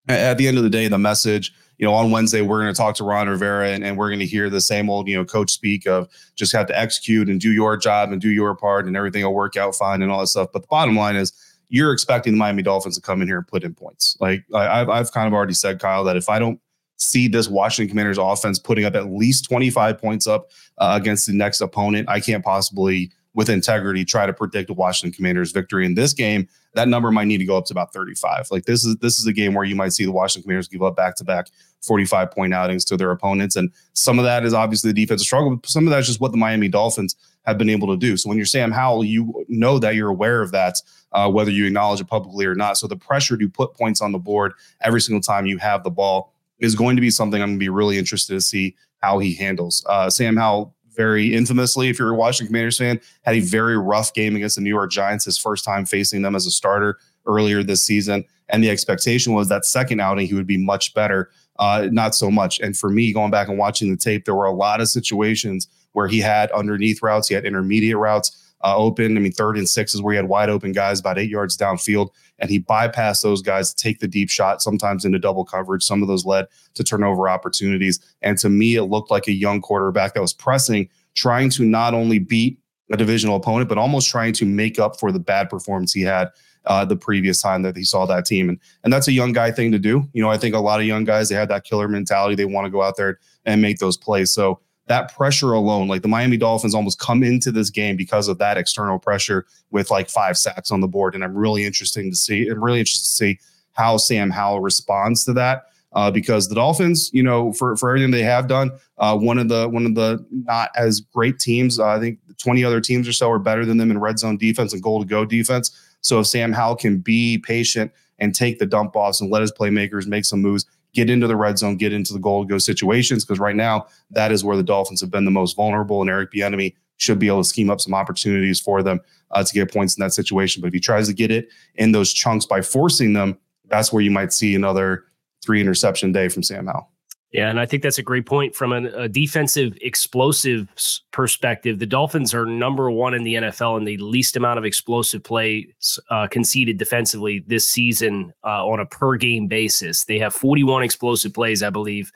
at 0.09 0.39
the 0.39 0.49
end 0.49 0.57
of 0.57 0.65
the 0.65 0.71
day, 0.71 0.89
the 0.89 0.99
message, 0.99 1.53
you 1.79 1.87
know, 1.87 1.95
on 1.95 2.11
Wednesday, 2.11 2.43
we're 2.43 2.61
going 2.61 2.73
to 2.73 2.77
talk 2.77 2.95
to 2.97 3.05
Ron 3.05 3.29
Rivera 3.29 3.71
and, 3.71 3.85
and 3.85 3.97
we're 3.97 4.09
going 4.09 4.19
to 4.21 4.27
hear 4.27 4.51
the 4.51 4.61
same 4.61 4.91
old, 4.91 5.07
you 5.07 5.17
know, 5.17 5.25
coach 5.25 5.51
speak 5.51 5.87
of 5.87 6.09
just 6.35 6.53
have 6.53 6.67
to 6.67 6.79
execute 6.79 7.29
and 7.29 7.41
do 7.41 7.53
your 7.53 7.77
job 7.77 8.11
and 8.11 8.21
do 8.21 8.31
your 8.31 8.55
part 8.57 8.87
and 8.87 8.97
everything 8.97 9.23
will 9.23 9.35
work 9.35 9.57
out 9.57 9.75
fine 9.75 10.03
and 10.03 10.11
all 10.11 10.21
that 10.21 10.27
stuff. 10.27 10.49
But 10.53 10.63
the 10.63 10.69
bottom 10.69 10.97
line 10.97 11.17
is 11.17 11.33
you're 11.69 11.93
expecting 11.93 12.33
the 12.33 12.39
Miami 12.39 12.63
Dolphins 12.63 12.97
to 12.97 13.03
come 13.03 13.23
in 13.23 13.29
here 13.29 13.39
and 13.39 13.47
put 13.47 13.63
in 13.63 13.75
points. 13.75 14.17
Like 14.21 14.45
I, 14.55 14.79
have 14.79 14.89
I've 14.89 15.13
kind 15.13 15.29
of 15.29 15.35
already 15.35 15.55
said, 15.55 15.79
Kyle, 15.79 16.05
that 16.05 16.17
if 16.17 16.29
I 16.29 16.39
don't 16.39 16.61
see 16.97 17.29
this 17.29 17.47
Washington 17.49 17.91
Commanders 17.91 18.19
offense 18.19 18.59
putting 18.59 18.85
up 18.85 18.97
at 18.97 19.13
least 19.13 19.45
25 19.45 19.99
points 19.99 20.27
up 20.27 20.51
uh, 20.79 20.99
against 21.01 21.27
the 21.27 21.33
next 21.33 21.61
opponent, 21.61 22.09
I 22.09 22.19
can't 22.21 22.45
possibly 22.45 23.13
with 23.35 23.49
integrity 23.49 24.05
try 24.05 24.27
to 24.27 24.33
predict 24.33 24.69
the 24.69 24.75
Washington 24.75 25.15
Commanders 25.15 25.53
victory 25.53 25.87
in 25.87 25.95
this 25.95 26.13
game, 26.13 26.49
that 26.75 26.89
number 26.89 27.11
might 27.11 27.27
need 27.27 27.39
to 27.39 27.45
go 27.45 27.57
up 27.57 27.67
to 27.67 27.75
about 27.75 27.93
35. 27.93 28.49
Like 28.51 28.65
this 28.65 28.85
is 28.85 28.97
this 28.97 29.19
is 29.19 29.27
a 29.27 29.33
game 29.33 29.55
where 29.55 29.65
you 29.65 29.77
might 29.77 29.93
see 29.93 30.05
the 30.05 30.13
Washington 30.13 30.45
Commanders 30.45 30.69
give 30.69 30.83
up 30.83 30.97
back 30.97 31.15
to 31.17 31.25
back 31.25 31.49
45 31.83 32.31
point 32.31 32.55
outings 32.55 32.85
to 32.87 32.97
their 32.97 33.11
opponents. 33.11 33.57
And 33.57 33.73
some 33.93 34.19
of 34.19 34.25
that 34.25 34.45
is 34.45 34.55
obviously 34.55 34.93
the 34.93 35.03
defensive 35.03 35.27
struggle, 35.27 35.57
but 35.57 35.69
some 35.69 35.87
of 35.87 35.91
that's 35.91 36.07
just 36.07 36.21
what 36.21 36.33
the 36.33 36.39
Miami 36.39 36.69
Dolphins 36.69 37.17
have 37.45 37.59
been 37.59 37.71
able 37.71 37.89
to 37.89 37.97
do. 37.97 38.17
So 38.17 38.29
when 38.29 38.37
you're 38.37 38.47
Sam 38.47 38.71
Howell, 38.71 39.05
you 39.05 39.45
know 39.49 39.79
that 39.79 39.95
you're 39.95 40.09
aware 40.09 40.43
of 40.43 40.53
that, 40.53 40.83
uh, 41.13 41.31
whether 41.31 41.51
you 41.51 41.67
acknowledge 41.67 42.01
it 42.01 42.09
publicly 42.09 42.45
or 42.45 42.55
not. 42.55 42.77
So 42.77 42.87
the 42.87 42.97
pressure 42.97 43.37
to 43.37 43.49
put 43.49 43.75
points 43.75 44.01
on 44.01 44.13
the 44.13 44.19
board 44.19 44.53
every 44.83 45.01
single 45.01 45.23
time 45.23 45.47
you 45.47 45.59
have 45.59 45.83
the 45.83 45.91
ball 45.91 46.35
is 46.59 46.75
going 46.75 46.97
to 46.97 47.01
be 47.01 47.11
something 47.11 47.41
I'm 47.41 47.51
going 47.51 47.59
to 47.59 47.65
be 47.65 47.69
really 47.69 47.99
interested 47.99 48.35
to 48.35 48.41
see 48.41 48.75
how 49.01 49.19
he 49.19 49.35
handles. 49.35 49.85
Uh, 49.89 50.11
Sam 50.11 50.37
Howell 50.37 50.75
very 50.99 51.33
infamously, 51.33 51.89
if 51.89 51.99
you're 51.99 52.11
a 52.11 52.17
Washington 52.17 52.49
Commanders 52.49 52.77
fan, 52.77 53.01
had 53.23 53.37
a 53.37 53.41
very 53.41 53.79
rough 53.79 54.13
game 54.13 54.35
against 54.35 54.57
the 54.57 54.63
New 54.63 54.69
York 54.69 54.91
Giants, 54.91 55.25
his 55.25 55.39
first 55.39 55.65
time 55.65 55.87
facing 55.87 56.23
them 56.23 56.35
as 56.35 56.45
a 56.45 56.51
starter 56.51 56.99
earlier 57.25 57.63
this 57.63 57.85
season. 57.85 58.25
And 58.49 58.65
the 58.65 58.69
expectation 58.69 59.33
was 59.33 59.49
that 59.49 59.65
second 59.65 60.01
outing, 60.01 60.27
he 60.27 60.35
would 60.35 60.47
be 60.47 60.59
much 60.59 60.93
better. 60.95 61.31
Uh, 61.61 61.89
not 61.93 62.17
so 62.17 62.31
much. 62.31 62.59
And 62.59 62.77
for 62.77 62.91
me, 62.91 63.13
going 63.13 63.31
back 63.31 63.49
and 63.49 63.59
watching 63.59 63.91
the 63.91 63.97
tape, 63.97 64.25
there 64.25 64.35
were 64.35 64.45
a 64.45 64.53
lot 64.53 64.81
of 64.81 64.89
situations 64.89 65.69
where 65.93 66.09
he 66.09 66.19
had 66.19 66.51
underneath 66.51 67.01
routes, 67.01 67.29
he 67.29 67.35
had 67.35 67.45
intermediate 67.45 67.97
routes 67.97 68.48
uh, 68.63 68.77
open. 68.77 69.17
I 69.17 69.21
mean, 69.21 69.33
third 69.33 69.57
and 69.57 69.69
six 69.69 69.95
is 69.95 70.03
where 70.03 70.13
he 70.13 70.17
had 70.17 70.29
wide 70.29 70.49
open 70.49 70.73
guys 70.73 71.01
about 71.01 71.19
eight 71.19 71.31
yards 71.31 71.57
downfield, 71.57 72.11
and 72.39 72.51
he 72.51 72.61
bypassed 72.61 73.23
those 73.23 73.43
guys 73.43 73.73
to 73.73 73.83
take 73.83 74.01
the 74.01 74.09
deep 74.09 74.31
shot, 74.31 74.63
sometimes 74.63 75.05
into 75.05 75.19
double 75.19 75.45
coverage. 75.45 75.83
Some 75.83 76.03
of 76.03 76.09
those 76.09 76.25
led 76.25 76.47
to 76.75 76.85
turnover 76.85 77.29
opportunities. 77.29 78.01
And 78.23 78.39
to 78.39 78.49
me, 78.49 78.77
it 78.77 78.85
looked 78.85 79.11
like 79.11 79.29
a 79.29 79.33
young 79.33 79.61
quarterback 79.61 80.15
that 80.15 80.21
was 80.21 80.33
pressing, 80.33 80.89
trying 81.15 81.51
to 81.51 81.65
not 81.65 81.95
only 81.95 82.19
beat 82.19 82.59
a 82.91 82.97
divisional 82.97 83.37
opponent, 83.37 83.69
but 83.69 83.79
almost 83.79 84.09
trying 84.09 84.33
to 84.35 84.47
make 84.47 84.79
up 84.79 84.99
for 84.99 85.13
the 85.13 85.19
bad 85.19 85.51
performance 85.51 85.93
he 85.93 86.03
had 86.03 86.29
uh, 86.65 86.85
the 86.85 86.97
previous 86.97 87.41
time 87.41 87.63
that 87.63 87.77
he 87.77 87.85
saw 87.85 88.07
that 88.07 88.27
team. 88.27 88.49
And 88.49 88.59
and 88.85 88.93
that's 88.93 89.09
a 89.09 89.13
young 89.13 89.33
guy 89.33 89.51
thing 89.51 89.73
to 89.73 89.79
do. 89.79 90.09
You 90.13 90.23
know, 90.23 90.31
I 90.31 90.39
think 90.39 90.55
a 90.55 90.61
lot 90.61 90.81
of 90.81 90.87
young 90.87 91.05
guys 91.05 91.29
they 91.29 91.35
have 91.35 91.49
that 91.49 91.65
killer 91.65 91.89
mentality. 91.89 92.35
They 92.35 92.45
want 92.45 92.67
to 92.67 92.71
go 92.71 92.83
out 92.83 92.97
there 92.97 93.19
and 93.45 93.63
make 93.63 93.79
those 93.79 93.97
plays. 93.97 94.33
So 94.33 94.61
that 94.89 95.15
pressure 95.15 95.53
alone, 95.53 95.89
like 95.89 96.03
the 96.03 96.09
Miami 96.09 96.37
Dolphins 96.37 96.75
almost 96.75 96.99
come 96.99 97.23
into 97.23 97.51
this 97.51 97.71
game 97.71 97.97
because 97.97 98.29
of 98.29 98.39
that 98.39 98.57
external 98.57 98.99
pressure 98.99 99.47
with 99.71 99.91
like 99.91 100.09
five 100.09 100.37
sacks 100.37 100.71
on 100.71 100.81
the 100.81 100.89
board. 100.89 101.15
And 101.15 101.23
I'm 101.23 101.37
really 101.37 101.65
interested 101.65 102.03
to 102.11 102.17
see, 102.17 102.49
I'm 102.49 102.63
really 102.63 102.81
interested 102.81 103.07
to 103.07 103.13
see 103.13 103.41
how 103.73 103.97
Sam 103.97 104.31
Howell 104.31 104.61
responds 104.61 105.25
to 105.25 105.33
that. 105.35 105.65
Uh, 105.95 106.11
because 106.11 106.49
the 106.49 106.55
Dolphins, 106.55 107.11
you 107.15 107.23
know, 107.23 107.51
for, 107.55 107.75
for 107.77 107.89
everything 107.89 108.11
they 108.11 108.23
have 108.23 108.47
done, 108.47 108.71
uh, 108.99 109.17
one 109.17 109.39
of 109.39 109.49
the 109.49 109.67
one 109.71 109.87
of 109.87 109.95
the 109.95 110.23
not 110.31 110.71
as 110.77 111.01
great 111.01 111.39
teams. 111.39 111.81
Uh, 111.81 111.87
I 111.87 111.99
think 111.99 112.19
20 112.37 112.63
other 112.63 112.79
teams 112.79 113.09
or 113.09 113.13
so 113.15 113.31
are 113.31 113.39
better 113.39 113.65
than 113.65 113.79
them 113.79 113.91
in 113.91 113.99
red 113.99 114.19
zone 114.19 114.37
defense 114.37 114.75
and 114.75 114.83
goal 114.83 115.01
to 115.01 115.07
go 115.07 115.25
defense. 115.25 115.71
So 116.03 116.21
if 116.21 116.27
Sam 116.27 116.53
Howell 116.53 116.77
can 116.77 116.99
be 116.99 117.39
patient 117.39 117.91
and 118.19 118.35
take 118.35 118.59
the 118.59 118.67
dump 118.67 118.97
offs 118.97 119.23
and 119.23 119.31
let 119.31 119.41
his 119.41 119.51
playmakers 119.51 120.07
make 120.07 120.27
some 120.27 120.43
moves, 120.43 120.67
get 120.95 121.11
into 121.11 121.27
the 121.27 121.37
red 121.37 121.59
zone, 121.59 121.77
get 121.77 121.93
into 121.93 122.13
the 122.13 122.19
goal 122.19 122.45
to 122.45 122.49
go 122.49 122.59
situations. 122.59 123.25
Because 123.25 123.39
right 123.39 123.57
now, 123.57 123.87
that 124.11 124.33
is 124.33 124.45
where 124.45 124.57
the 124.57 124.63
Dolphins 124.63 125.01
have 125.01 125.11
been 125.11 125.25
the 125.25 125.31
most 125.31 125.57
vulnerable, 125.57 126.01
and 126.01 126.11
Eric 126.11 126.33
Bieniemy 126.33 126.75
should 126.97 127.19
be 127.19 127.29
able 127.29 127.43
to 127.43 127.49
scheme 127.49 127.71
up 127.71 127.81
some 127.81 127.95
opportunities 127.95 128.61
for 128.61 128.83
them 128.83 129.01
uh, 129.31 129.43
to 129.43 129.55
get 129.55 129.73
points 129.73 129.97
in 129.97 130.03
that 130.03 130.13
situation. 130.13 130.61
But 130.61 130.69
if 130.69 130.75
he 130.75 130.81
tries 130.81 131.07
to 131.09 131.15
get 131.15 131.31
it 131.31 131.49
in 131.77 131.93
those 131.93 132.13
chunks 132.13 132.45
by 132.45 132.61
forcing 132.61 133.13
them, 133.13 133.39
that's 133.69 133.93
where 133.93 134.03
you 134.03 134.11
might 134.11 134.33
see 134.33 134.55
another 134.55 135.05
three 135.45 135.61
interception 135.61 136.13
day 136.13 136.29
from 136.29 136.43
Sam 136.43 136.67
Howell. 136.67 136.91
Yeah, 137.31 137.51
and 137.51 137.61
I 137.61 137.67
think 137.67 137.83
that's 137.83 137.99
a 137.99 138.03
great 138.03 138.25
point 138.25 138.55
from 138.55 138.73
a, 138.73 138.87
a 139.03 139.09
defensive 139.09 139.77
explosive 139.83 140.67
perspective. 141.13 141.79
The 141.79 141.87
Dolphins 141.87 142.33
are 142.33 142.47
number 142.47 142.91
one 142.91 143.13
in 143.13 143.23
the 143.23 143.35
NFL 143.35 143.77
in 143.77 143.85
the 143.85 143.99
least 143.99 144.35
amount 144.37 144.59
of 144.59 144.65
explosive 144.65 145.23
plays 145.23 145.99
uh, 146.11 146.27
conceded 146.29 146.79
defensively 146.79 147.45
this 147.47 147.69
season 147.69 148.33
uh, 148.45 148.67
on 148.67 148.81
a 148.81 148.87
per 148.87 149.17
game 149.17 149.47
basis. 149.47 150.05
They 150.07 150.19
have 150.19 150.35
41 150.35 150.83
explosive 150.83 151.35
plays, 151.35 151.63
I 151.63 151.69
believe, 151.69 152.11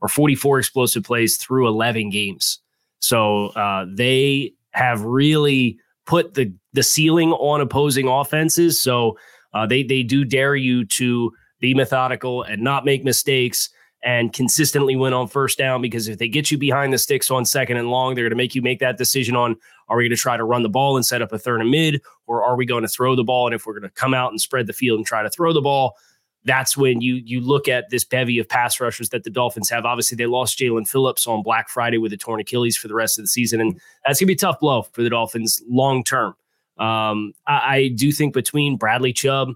or 0.00 0.06
44 0.06 0.60
explosive 0.60 1.02
plays 1.02 1.36
through 1.38 1.66
11 1.66 2.10
games. 2.10 2.60
So 3.00 3.46
uh, 3.48 3.86
they 3.92 4.52
have 4.70 5.02
really 5.02 5.76
put 6.06 6.34
the 6.34 6.52
the 6.72 6.84
ceiling 6.84 7.32
on 7.32 7.60
opposing 7.60 8.06
offenses. 8.06 8.80
So 8.80 9.18
uh, 9.54 9.66
they 9.66 9.82
they 9.82 10.04
do 10.04 10.24
dare 10.24 10.54
you 10.54 10.84
to 10.84 11.32
be 11.60 11.74
methodical 11.74 12.44
and 12.44 12.62
not 12.62 12.84
make 12.84 13.02
mistakes 13.02 13.68
and 14.02 14.32
consistently 14.32 14.96
win 14.96 15.12
on 15.12 15.28
first 15.28 15.58
down 15.58 15.80
because 15.80 16.08
if 16.08 16.18
they 16.18 16.28
get 16.28 16.50
you 16.50 16.58
behind 16.58 16.92
the 16.92 16.98
sticks 16.98 17.30
on 17.30 17.44
second 17.44 17.76
and 17.76 17.88
long, 17.88 18.14
they're 18.14 18.24
going 18.24 18.30
to 18.30 18.36
make 18.36 18.54
you 18.54 18.62
make 18.62 18.80
that 18.80 18.98
decision 18.98 19.36
on 19.36 19.56
are 19.88 19.96
we 19.96 20.04
going 20.04 20.16
to 20.16 20.20
try 20.20 20.36
to 20.36 20.44
run 20.44 20.62
the 20.62 20.68
ball 20.68 20.96
and 20.96 21.04
set 21.04 21.22
up 21.22 21.32
a 21.32 21.38
third 21.38 21.60
and 21.60 21.70
mid, 21.70 22.00
or 22.26 22.42
are 22.42 22.56
we 22.56 22.64
going 22.64 22.82
to 22.82 22.88
throw 22.88 23.14
the 23.14 23.24
ball? 23.24 23.46
And 23.46 23.54
if 23.54 23.66
we're 23.66 23.74
going 23.74 23.82
to 23.82 23.90
come 23.90 24.14
out 24.14 24.30
and 24.30 24.40
spread 24.40 24.66
the 24.66 24.72
field 24.72 24.98
and 24.98 25.06
try 25.06 25.22
to 25.22 25.30
throw 25.30 25.52
the 25.52 25.60
ball, 25.60 25.96
that's 26.44 26.76
when 26.76 27.00
you 27.00 27.16
you 27.16 27.40
look 27.40 27.68
at 27.68 27.90
this 27.90 28.04
bevy 28.04 28.38
of 28.38 28.48
pass 28.48 28.80
rushers 28.80 29.10
that 29.10 29.24
the 29.24 29.30
Dolphins 29.30 29.70
have. 29.70 29.84
Obviously, 29.84 30.16
they 30.16 30.26
lost 30.26 30.58
Jaelan 30.58 30.88
Phillips 30.88 31.26
on 31.26 31.42
Black 31.42 31.68
Friday 31.68 31.98
with 31.98 32.12
a 32.12 32.16
torn 32.16 32.40
Achilles 32.40 32.76
for 32.76 32.88
the 32.88 32.94
rest 32.94 33.18
of 33.18 33.24
the 33.24 33.28
season, 33.28 33.60
and 33.60 33.78
that's 34.04 34.18
going 34.18 34.26
to 34.26 34.26
be 34.26 34.32
a 34.32 34.36
tough 34.36 34.58
blow 34.60 34.82
for 34.82 35.02
the 35.02 35.10
Dolphins 35.10 35.62
long 35.68 36.02
term. 36.02 36.34
Um, 36.78 37.34
I, 37.46 37.76
I 37.76 37.88
do 37.88 38.10
think 38.12 38.34
between 38.34 38.76
Bradley 38.76 39.12
Chubb 39.12 39.50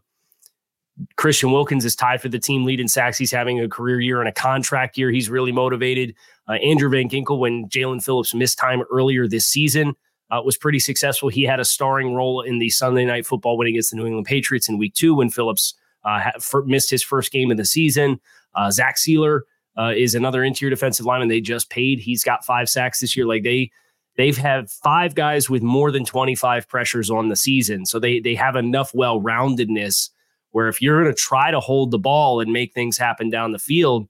Christian 1.16 1.52
Wilkins 1.52 1.85
is 1.85 1.94
tied 1.94 2.22
for 2.22 2.28
the 2.28 2.38
team 2.38 2.64
lead 2.64 2.80
in 2.80 2.88
sacks. 2.88 3.18
He's 3.18 3.30
having 3.30 3.61
a 3.61 3.68
career 3.68 4.00
year 4.00 4.20
and 4.20 4.28
a 4.28 4.32
contract 4.32 4.96
year. 4.96 5.11
He's 5.11 5.28
really 5.28 5.52
motivated. 5.52 6.14
Uh, 6.48 6.52
Andrew 6.54 6.88
Van 6.88 7.09
Ginkel, 7.09 7.38
when 7.38 7.68
Jaelan 7.68 8.02
Phillips 8.02 8.35
missed 8.35 8.59
time 8.59 8.82
earlier 8.90 9.28
this 9.28 9.46
season, 9.46 9.94
uh, 10.30 10.40
was 10.44 10.56
pretty 10.56 10.78
successful. 10.78 11.28
He 11.28 11.42
had 11.42 11.61
a 11.61 11.64
starring 11.64 12.14
role 12.14 12.40
in 12.40 12.59
the 12.59 12.70
Sunday 12.70 13.04
night 13.04 13.26
football 13.26 13.56
win 13.56 13.68
against 13.68 13.90
the 13.90 13.96
New 13.96 14.06
England 14.06 14.26
Patriots 14.26 14.68
in 14.68 14.78
week 14.78 14.94
two 14.94 15.14
when 15.14 15.30
Phillips 15.30 15.74
uh, 16.04 16.30
missed 16.64 16.90
his 16.90 17.02
first 17.02 17.30
game 17.30 17.50
of 17.50 17.56
the 17.56 17.64
season. 17.64 18.20
Uh, 18.54 18.70
Zach 18.70 18.96
Sieler 18.96 19.40
uh, 19.78 19.92
is 19.94 20.14
another 20.14 20.42
interior 20.42 20.70
defensive 20.70 21.06
lineman 21.06 21.28
they 21.28 21.40
just 21.40 21.68
paid. 21.70 22.00
He's 22.00 22.24
got 22.24 22.44
five 22.44 22.68
sacks 22.68 23.00
this 23.00 23.16
year. 23.16 23.26
Like 23.26 23.42
they, 23.42 23.70
they've 24.16 24.37
had 24.37 24.70
five 24.70 25.14
guys 25.14 25.50
with 25.50 25.62
more 25.62 25.90
than 25.90 26.04
25 26.04 26.68
pressures 26.68 27.11
on 27.11 27.28
the 27.28 27.37
season. 27.37 27.85
So 27.87 27.98
they, 27.98 28.18
they 28.18 28.35
have 28.35 28.56
enough 28.56 28.92
well 28.94 29.20
roundedness 29.20 30.11
where 30.57 30.69
if 30.69 30.81
you're 30.81 31.03
going 31.03 31.14
to 31.14 31.21
try 31.21 31.51
to 31.51 31.61
hold 31.61 31.90
the 31.90 31.99
ball 31.99 32.40
and 32.40 32.51
make 32.51 32.73
things 32.73 32.97
happen 32.97 33.29
down 33.29 33.53
the 33.53 33.59
field, 33.59 34.09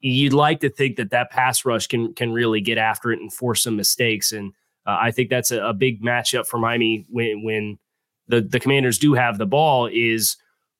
you'd 0.00 0.32
like 0.32 0.58
to 0.58 0.68
think 0.68 0.96
that 0.96 1.10
that 1.10 1.30
pass 1.30 1.64
rush 1.64 1.86
can 1.86 2.12
can 2.14 2.32
really 2.32 2.60
get 2.60 2.78
after 2.78 3.12
it 3.12 3.20
and 3.20 3.32
force 3.32 3.62
some 3.62 3.76
mistakes. 3.76 4.32
And 4.32 4.52
uh, 4.84 4.98
I 5.00 5.12
think 5.12 5.30
that's 5.30 5.52
a, 5.52 5.66
a, 5.66 5.72
big 5.72 6.02
matchup 6.02 6.48
for 6.48 6.58
Miami 6.58 7.06
when 7.10 7.44
when 7.44 7.78
the 8.26 8.40
the 8.40 8.58
Commanders 8.58 8.98
do 8.98 9.14
have 9.14 9.38
the 9.38 9.46
ball 9.46 9.86
is 9.86 10.36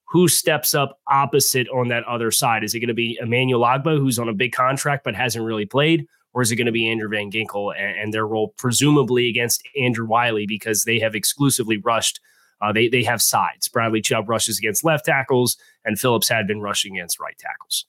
who 0.08 0.26
steps 0.26 0.74
up 0.74 0.98
opposite 1.06 1.68
on 1.68 1.86
that 1.90 2.02
other 2.02 2.32
side. 2.32 2.64
Is 2.64 2.74
it 2.74 2.80
going 2.80 2.88
to 2.88 2.92
be 2.92 3.16
Emmanuel 3.20 3.62
Ogbah, 3.62 3.98
who's 3.98 4.18
on 4.18 4.28
a 4.28 4.34
big 4.34 4.50
contract 4.50 5.04
but 5.04 5.14
hasn't 5.14 5.44
really 5.44 5.64
played? 5.64 6.08
Or 6.32 6.42
is 6.42 6.50
it 6.50 6.56
going 6.56 6.66
to 6.66 6.72
be 6.72 6.88
Andrew 6.88 7.08
Van 7.08 7.30
Ginkel 7.30 7.72
and 7.78 8.12
their 8.12 8.26
role, 8.26 8.52
presumably 8.58 9.28
against 9.28 9.62
Andrew 9.80 10.06
Wylie 10.06 10.48
because 10.48 10.82
they 10.82 10.98
have 10.98 11.14
exclusively 11.14 11.76
rushed 11.76 12.18
uh, 12.64 12.72
they 12.72 12.88
they 12.88 13.02
have 13.04 13.20
sides. 13.20 13.68
Bradley 13.68 14.00
Chubb 14.00 14.28
rushes 14.28 14.58
against 14.58 14.84
left 14.84 15.04
tackles, 15.04 15.56
and 15.84 15.98
Phillips 15.98 16.28
had 16.28 16.46
been 16.46 16.60
rushing 16.60 16.96
against 16.96 17.20
right 17.20 17.36
tackles. 17.38 17.86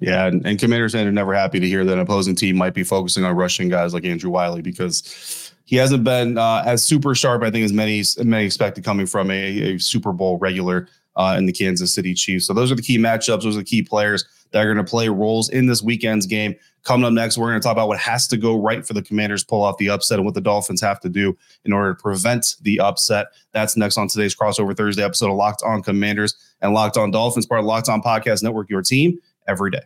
Yeah, 0.00 0.26
and, 0.26 0.44
and 0.44 0.58
commanders 0.58 0.94
are 0.94 1.10
never 1.12 1.34
happy 1.34 1.60
to 1.60 1.68
hear 1.68 1.84
that 1.84 1.92
an 1.92 2.00
opposing 2.00 2.34
team 2.34 2.56
might 2.56 2.74
be 2.74 2.82
focusing 2.82 3.24
on 3.24 3.36
rushing 3.36 3.68
guys 3.68 3.94
like 3.94 4.04
Andrew 4.04 4.30
Wylie 4.30 4.62
because 4.62 5.52
he 5.66 5.76
hasn't 5.76 6.04
been 6.04 6.36
uh, 6.36 6.62
as 6.66 6.84
super 6.84 7.14
sharp. 7.14 7.42
I 7.42 7.50
think 7.50 7.64
as 7.64 7.72
many 7.72 8.02
many 8.24 8.44
expected 8.44 8.84
coming 8.84 9.06
from 9.06 9.30
a, 9.30 9.74
a 9.74 9.78
Super 9.78 10.12
Bowl 10.12 10.38
regular 10.38 10.88
uh, 11.16 11.36
in 11.38 11.46
the 11.46 11.52
Kansas 11.52 11.94
City 11.94 12.12
Chiefs. 12.14 12.46
So 12.46 12.52
those 12.52 12.72
are 12.72 12.74
the 12.74 12.82
key 12.82 12.98
matchups. 12.98 13.42
Those 13.42 13.56
are 13.56 13.60
the 13.60 13.64
key 13.64 13.82
players 13.82 14.24
that 14.54 14.64
are 14.64 14.72
going 14.72 14.84
to 14.84 14.88
play 14.88 15.08
roles 15.08 15.48
in 15.50 15.66
this 15.66 15.82
weekend's 15.82 16.26
game. 16.26 16.54
Coming 16.84 17.04
up 17.04 17.12
next, 17.12 17.36
we're 17.36 17.50
going 17.50 17.60
to 17.60 17.64
talk 17.64 17.72
about 17.72 17.88
what 17.88 17.98
has 17.98 18.28
to 18.28 18.36
go 18.36 18.56
right 18.56 18.86
for 18.86 18.92
the 18.94 19.02
Commanders 19.02 19.42
pull 19.42 19.62
off 19.62 19.78
the 19.78 19.90
upset 19.90 20.18
and 20.20 20.24
what 20.24 20.34
the 20.34 20.40
Dolphins 20.40 20.80
have 20.80 21.00
to 21.00 21.08
do 21.08 21.36
in 21.64 21.72
order 21.72 21.92
to 21.92 22.00
prevent 22.00 22.54
the 22.62 22.78
upset. 22.78 23.26
That's 23.50 23.76
next 23.76 23.98
on 23.98 24.06
today's 24.06 24.36
crossover 24.36 24.76
Thursday 24.76 25.02
episode 25.02 25.30
of 25.30 25.36
Locked 25.36 25.64
On 25.64 25.82
Commanders 25.82 26.36
and 26.62 26.72
Locked 26.72 26.96
On 26.96 27.10
Dolphins, 27.10 27.46
part 27.46 27.60
of 27.60 27.66
Locked 27.66 27.88
On 27.88 28.00
Podcast 28.00 28.44
Network, 28.44 28.70
your 28.70 28.82
team 28.82 29.18
every 29.48 29.72
day. 29.72 29.82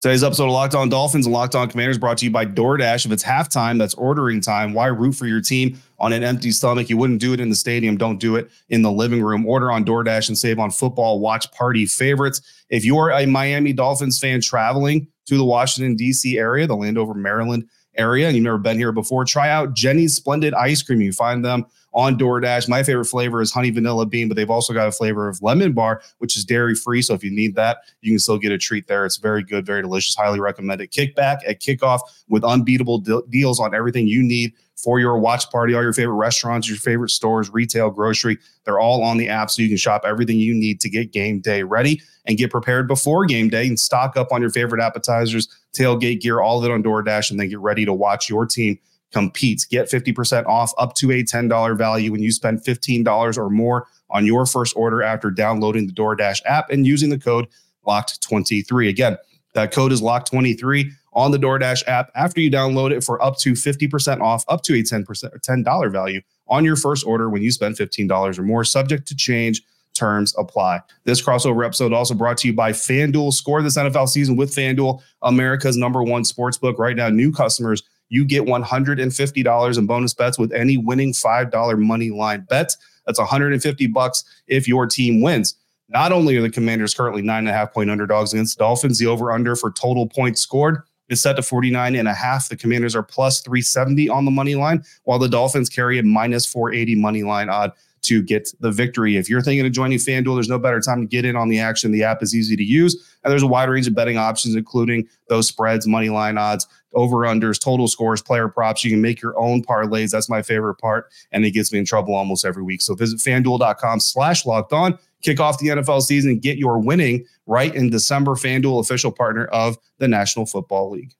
Today's 0.00 0.22
episode 0.22 0.44
of 0.44 0.52
Locked 0.52 0.76
On 0.76 0.88
Dolphins 0.88 1.26
and 1.26 1.32
Locked 1.32 1.56
On 1.56 1.68
Commanders 1.68 1.98
brought 1.98 2.18
to 2.18 2.24
you 2.24 2.30
by 2.30 2.46
DoorDash. 2.46 3.04
If 3.04 3.10
it's 3.10 3.24
halftime, 3.24 3.80
that's 3.80 3.94
ordering 3.94 4.40
time. 4.40 4.72
Why 4.72 4.86
root 4.86 5.16
for 5.16 5.26
your 5.26 5.40
team 5.40 5.76
on 5.98 6.12
an 6.12 6.22
empty 6.22 6.52
stomach? 6.52 6.88
You 6.88 6.96
wouldn't 6.96 7.20
do 7.20 7.32
it 7.32 7.40
in 7.40 7.48
the 7.48 7.56
stadium. 7.56 7.96
Don't 7.96 8.18
do 8.18 8.36
it 8.36 8.48
in 8.68 8.82
the 8.82 8.92
living 8.92 9.20
room. 9.20 9.44
Order 9.44 9.72
on 9.72 9.84
DoorDash 9.84 10.28
and 10.28 10.38
save 10.38 10.60
on 10.60 10.70
football 10.70 11.18
watch 11.18 11.50
party 11.50 11.84
favorites. 11.84 12.40
If 12.70 12.84
you're 12.84 13.10
a 13.10 13.26
Miami 13.26 13.72
Dolphins 13.72 14.20
fan 14.20 14.40
traveling 14.40 15.08
to 15.26 15.36
the 15.36 15.44
Washington, 15.44 15.96
D.C. 15.96 16.38
area, 16.38 16.68
the 16.68 16.76
Landover, 16.76 17.14
Maryland 17.14 17.68
area 17.96 18.28
and 18.28 18.36
you've 18.36 18.44
never 18.44 18.56
been 18.56 18.78
here 18.78 18.92
before, 18.92 19.24
try 19.24 19.50
out 19.50 19.74
Jeni's 19.74 20.14
Splendid 20.14 20.54
Ice 20.54 20.80
Cream. 20.80 21.00
You 21.00 21.10
find 21.10 21.44
them 21.44 21.66
on 21.98 22.16
DoorDash. 22.16 22.68
My 22.68 22.84
favorite 22.84 23.06
flavor 23.06 23.42
is 23.42 23.50
honey 23.50 23.70
vanilla 23.70 24.06
bean, 24.06 24.28
but 24.28 24.36
they've 24.36 24.48
also 24.48 24.72
got 24.72 24.86
a 24.86 24.92
flavor 24.92 25.28
of 25.28 25.42
lemon 25.42 25.72
bar, 25.72 26.00
which 26.18 26.36
is 26.36 26.44
dairy 26.44 26.76
free. 26.76 27.02
So 27.02 27.12
if 27.12 27.24
you 27.24 27.30
need 27.32 27.56
that, 27.56 27.78
you 28.02 28.12
can 28.12 28.20
still 28.20 28.38
get 28.38 28.52
a 28.52 28.56
treat 28.56 28.86
there. 28.86 29.04
It's 29.04 29.16
very 29.16 29.42
good, 29.42 29.66
very 29.66 29.82
delicious. 29.82 30.14
Highly 30.14 30.38
recommend 30.38 30.80
it. 30.80 30.92
Kickback 30.92 31.38
at 31.44 31.60
kickoff 31.60 32.02
with 32.28 32.44
unbeatable 32.44 33.00
de- 33.00 33.22
deals 33.30 33.58
on 33.58 33.74
everything 33.74 34.06
you 34.06 34.22
need 34.22 34.52
for 34.76 35.00
your 35.00 35.18
watch 35.18 35.50
party, 35.50 35.74
all 35.74 35.82
your 35.82 35.92
favorite 35.92 36.14
restaurants, 36.14 36.68
your 36.68 36.78
favorite 36.78 37.10
stores, 37.10 37.50
retail, 37.50 37.90
grocery. 37.90 38.38
They're 38.64 38.78
all 38.78 39.02
on 39.02 39.16
the 39.16 39.28
app 39.28 39.50
so 39.50 39.60
you 39.60 39.66
can 39.66 39.76
shop 39.76 40.02
everything 40.06 40.38
you 40.38 40.54
need 40.54 40.80
to 40.82 40.88
get 40.88 41.12
game 41.12 41.40
day 41.40 41.64
ready 41.64 42.00
and 42.26 42.38
get 42.38 42.52
prepared 42.52 42.86
before 42.86 43.26
game 43.26 43.48
day 43.48 43.66
and 43.66 43.80
stock 43.80 44.16
up 44.16 44.30
on 44.30 44.40
your 44.40 44.50
favorite 44.50 44.80
appetizers, 44.80 45.48
tailgate 45.76 46.20
gear, 46.20 46.40
all 46.40 46.60
of 46.60 46.64
it 46.64 46.70
on 46.70 46.80
DoorDash, 46.80 47.32
and 47.32 47.40
then 47.40 47.48
get 47.48 47.58
ready 47.58 47.84
to 47.84 47.92
watch 47.92 48.30
your 48.30 48.46
team 48.46 48.78
compete. 49.12 49.66
Get 49.70 49.90
50% 49.90 50.46
off 50.46 50.72
up 50.78 50.94
to 50.96 51.10
a 51.10 51.24
$10 51.24 51.76
value 51.76 52.12
when 52.12 52.22
you 52.22 52.30
spend 52.30 52.62
$15 52.62 53.38
or 53.38 53.50
more 53.50 53.86
on 54.10 54.26
your 54.26 54.46
first 54.46 54.76
order 54.76 55.02
after 55.02 55.30
downloading 55.30 55.86
the 55.86 55.92
DoorDash 55.92 56.42
app 56.44 56.70
and 56.70 56.86
using 56.86 57.10
the 57.10 57.18
code 57.18 57.46
LOCKED23. 57.86 58.88
Again, 58.88 59.16
that 59.54 59.72
code 59.72 59.92
is 59.92 60.02
LOCKED23 60.02 60.90
on 61.14 61.30
the 61.30 61.38
DoorDash 61.38 61.86
app 61.88 62.10
after 62.14 62.40
you 62.40 62.50
download 62.50 62.92
it 62.92 63.02
for 63.02 63.22
up 63.22 63.38
to 63.38 63.52
50% 63.52 64.20
off, 64.20 64.44
up 64.48 64.62
to 64.62 64.74
a 64.74 64.82
10% 64.82 65.04
$10 65.04 65.92
value 65.92 66.20
on 66.46 66.64
your 66.64 66.76
first 66.76 67.06
order 67.06 67.28
when 67.28 67.42
you 67.42 67.50
spend 67.50 67.76
$15 67.76 68.38
or 68.38 68.42
more, 68.42 68.64
subject 68.64 69.06
to 69.08 69.16
change. 69.16 69.62
Terms 69.94 70.32
apply. 70.38 70.80
This 71.04 71.20
crossover 71.20 71.64
episode 71.66 71.92
also 71.92 72.14
brought 72.14 72.38
to 72.38 72.46
you 72.46 72.54
by 72.54 72.70
FanDuel. 72.70 73.32
Score 73.32 73.62
this 73.62 73.76
NFL 73.76 74.08
season 74.08 74.36
with 74.36 74.54
FanDuel, 74.54 75.02
America's 75.22 75.76
number 75.76 76.04
one 76.04 76.24
sports 76.24 76.56
book. 76.56 76.78
Right 76.78 76.94
now, 76.94 77.08
new 77.08 77.32
customers, 77.32 77.82
you 78.08 78.24
get 78.24 78.44
$150 78.44 79.78
in 79.78 79.86
bonus 79.86 80.14
bets 80.14 80.38
with 80.38 80.52
any 80.52 80.76
winning 80.76 81.12
$5 81.12 81.78
money 81.78 82.10
line 82.10 82.46
bet. 82.48 82.74
That's 83.06 83.18
150 83.18 83.86
bucks 83.88 84.24
if 84.46 84.68
your 84.68 84.86
team 84.86 85.20
wins. 85.20 85.54
Not 85.88 86.12
only 86.12 86.36
are 86.36 86.42
the 86.42 86.50
Commanders 86.50 86.94
currently 86.94 87.22
nine 87.22 87.40
and 87.40 87.48
a 87.48 87.52
half 87.52 87.72
point 87.72 87.90
underdogs 87.90 88.32
against 88.32 88.58
the 88.58 88.64
Dolphins, 88.64 88.98
the 88.98 89.06
over 89.06 89.32
under 89.32 89.56
for 89.56 89.70
total 89.70 90.06
points 90.06 90.40
scored 90.40 90.82
is 91.08 91.22
set 91.22 91.36
to 91.36 91.42
49 91.42 91.94
and 91.94 92.08
a 92.08 92.12
half. 92.12 92.48
The 92.48 92.56
Commanders 92.56 92.94
are 92.94 93.02
plus 93.02 93.40
370 93.40 94.08
on 94.10 94.26
the 94.26 94.30
money 94.30 94.54
line, 94.54 94.84
while 95.04 95.18
the 95.18 95.28
Dolphins 95.28 95.70
carry 95.70 95.98
a 95.98 96.02
minus 96.02 96.44
480 96.44 96.96
money 96.96 97.22
line 97.22 97.48
odd 97.48 97.72
to 98.02 98.22
get 98.22 98.50
the 98.60 98.70
victory. 98.70 99.16
If 99.16 99.28
you're 99.28 99.40
thinking 99.40 99.66
of 99.66 99.72
joining 99.72 99.98
FanDuel, 99.98 100.36
there's 100.36 100.48
no 100.48 100.58
better 100.58 100.80
time 100.80 101.00
to 101.00 101.06
get 101.06 101.24
in 101.24 101.36
on 101.36 101.48
the 101.48 101.58
action. 101.58 101.92
The 101.92 102.04
app 102.04 102.22
is 102.22 102.34
easy 102.34 102.56
to 102.56 102.64
use, 102.64 103.16
and 103.22 103.30
there's 103.30 103.42
a 103.42 103.46
wide 103.46 103.68
range 103.68 103.86
of 103.86 103.94
betting 103.94 104.16
options, 104.16 104.54
including 104.54 105.08
those 105.28 105.48
spreads, 105.48 105.86
money 105.86 106.08
line 106.08 106.38
odds, 106.38 106.66
over 106.94 107.18
unders, 107.18 107.60
total 107.60 107.88
scores, 107.88 108.22
player 108.22 108.48
props. 108.48 108.84
You 108.84 108.90
can 108.90 109.00
make 109.00 109.20
your 109.20 109.38
own 109.38 109.62
parlays. 109.62 110.10
That's 110.10 110.28
my 110.28 110.42
favorite 110.42 110.76
part, 110.76 111.10
and 111.32 111.44
it 111.44 111.50
gets 111.52 111.72
me 111.72 111.78
in 111.78 111.84
trouble 111.84 112.14
almost 112.14 112.44
every 112.44 112.62
week. 112.62 112.82
So 112.82 112.94
visit 112.94 113.18
fanduel.com 113.18 114.00
slash 114.00 114.46
locked 114.46 114.72
on, 114.72 114.98
kick 115.22 115.40
off 115.40 115.58
the 115.58 115.68
NFL 115.68 116.02
season, 116.02 116.38
get 116.38 116.58
your 116.58 116.78
winning 116.78 117.24
right 117.46 117.74
in 117.74 117.90
December. 117.90 118.32
FanDuel, 118.32 118.80
official 118.80 119.12
partner 119.12 119.46
of 119.46 119.76
the 119.98 120.08
National 120.08 120.46
Football 120.46 120.90
League. 120.90 121.14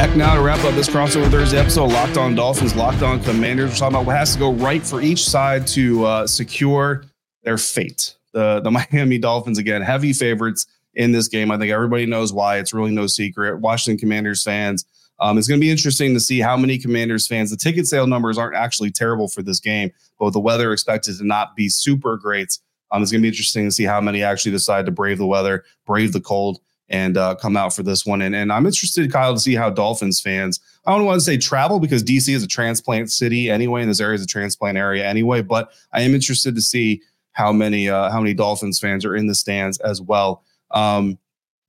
Back 0.00 0.16
now 0.16 0.34
to 0.34 0.40
wrap 0.40 0.64
up 0.64 0.74
this 0.74 0.88
crossover 0.88 1.30
Thursday 1.30 1.58
episode 1.58 1.92
Locked 1.92 2.16
On 2.16 2.34
Dolphins, 2.34 2.74
Locked 2.74 3.02
On 3.02 3.22
Commanders. 3.22 3.68
We're 3.68 3.76
talking 3.76 3.96
about 3.96 4.06
what 4.06 4.16
has 4.16 4.32
to 4.32 4.38
go 4.38 4.50
right 4.50 4.82
for 4.82 5.02
each 5.02 5.28
side 5.28 5.66
to 5.66 6.06
uh, 6.06 6.26
secure 6.26 7.04
their 7.42 7.58
fate. 7.58 8.16
The, 8.32 8.60
the 8.60 8.70
Miami 8.92 9.18
Dolphins, 9.18 9.58
again, 9.58 9.82
heavy 9.82 10.14
favorites 10.14 10.64
in 10.94 11.12
this 11.12 11.28
game. 11.28 11.50
I 11.50 11.58
think 11.58 11.70
everybody 11.70 12.06
knows 12.06 12.32
why. 12.32 12.56
It's 12.56 12.72
really 12.72 12.92
no 12.92 13.06
secret. 13.08 13.60
Washington 13.60 14.00
Commanders 14.00 14.42
fans, 14.42 14.86
um, 15.20 15.36
it's 15.36 15.46
going 15.46 15.60
to 15.60 15.64
be 15.64 15.70
interesting 15.70 16.14
to 16.14 16.20
see 16.20 16.40
how 16.40 16.56
many 16.56 16.78
Commanders 16.78 17.26
fans. 17.26 17.50
The 17.50 17.58
ticket 17.58 17.86
sale 17.86 18.06
numbers 18.06 18.38
aren't 18.38 18.56
actually 18.56 18.92
terrible 18.92 19.28
for 19.28 19.42
this 19.42 19.60
game, 19.60 19.90
but 20.18 20.24
with 20.24 20.32
the 20.32 20.40
weather 20.40 20.72
expected 20.72 21.18
to 21.18 21.26
not 21.26 21.54
be 21.54 21.68
super 21.68 22.16
great, 22.16 22.58
um, 22.90 23.02
it's 23.02 23.12
going 23.12 23.20
to 23.20 23.24
be 23.24 23.28
interesting 23.28 23.66
to 23.66 23.70
see 23.70 23.84
how 23.84 24.00
many 24.00 24.22
actually 24.22 24.52
decide 24.52 24.86
to 24.86 24.92
brave 24.92 25.18
the 25.18 25.26
weather, 25.26 25.62
brave 25.84 26.14
the 26.14 26.22
cold, 26.22 26.58
and 26.90 27.16
uh, 27.16 27.36
come 27.36 27.56
out 27.56 27.72
for 27.72 27.82
this 27.82 28.04
one. 28.04 28.20
And, 28.20 28.34
and 28.34 28.52
I'm 28.52 28.66
interested, 28.66 29.10
Kyle, 29.10 29.32
to 29.32 29.40
see 29.40 29.54
how 29.54 29.70
Dolphins 29.70 30.20
fans, 30.20 30.60
I 30.84 30.96
don't 30.96 31.06
want 31.06 31.18
to 31.18 31.24
say 31.24 31.38
travel 31.38 31.78
because 31.78 32.02
DC 32.02 32.34
is 32.34 32.42
a 32.42 32.48
transplant 32.48 33.10
city 33.10 33.48
anyway, 33.48 33.80
and 33.82 33.90
this 33.90 34.00
area 34.00 34.16
is 34.16 34.22
a 34.22 34.26
transplant 34.26 34.76
area 34.76 35.06
anyway, 35.06 35.40
but 35.40 35.72
I 35.92 36.02
am 36.02 36.14
interested 36.14 36.54
to 36.56 36.60
see 36.60 37.00
how 37.32 37.52
many 37.52 37.88
uh, 37.88 38.10
how 38.10 38.20
many 38.20 38.34
Dolphins 38.34 38.78
fans 38.78 39.04
are 39.04 39.14
in 39.14 39.26
the 39.26 39.34
stands 39.34 39.78
as 39.78 40.02
well. 40.02 40.42
Um, 40.72 41.18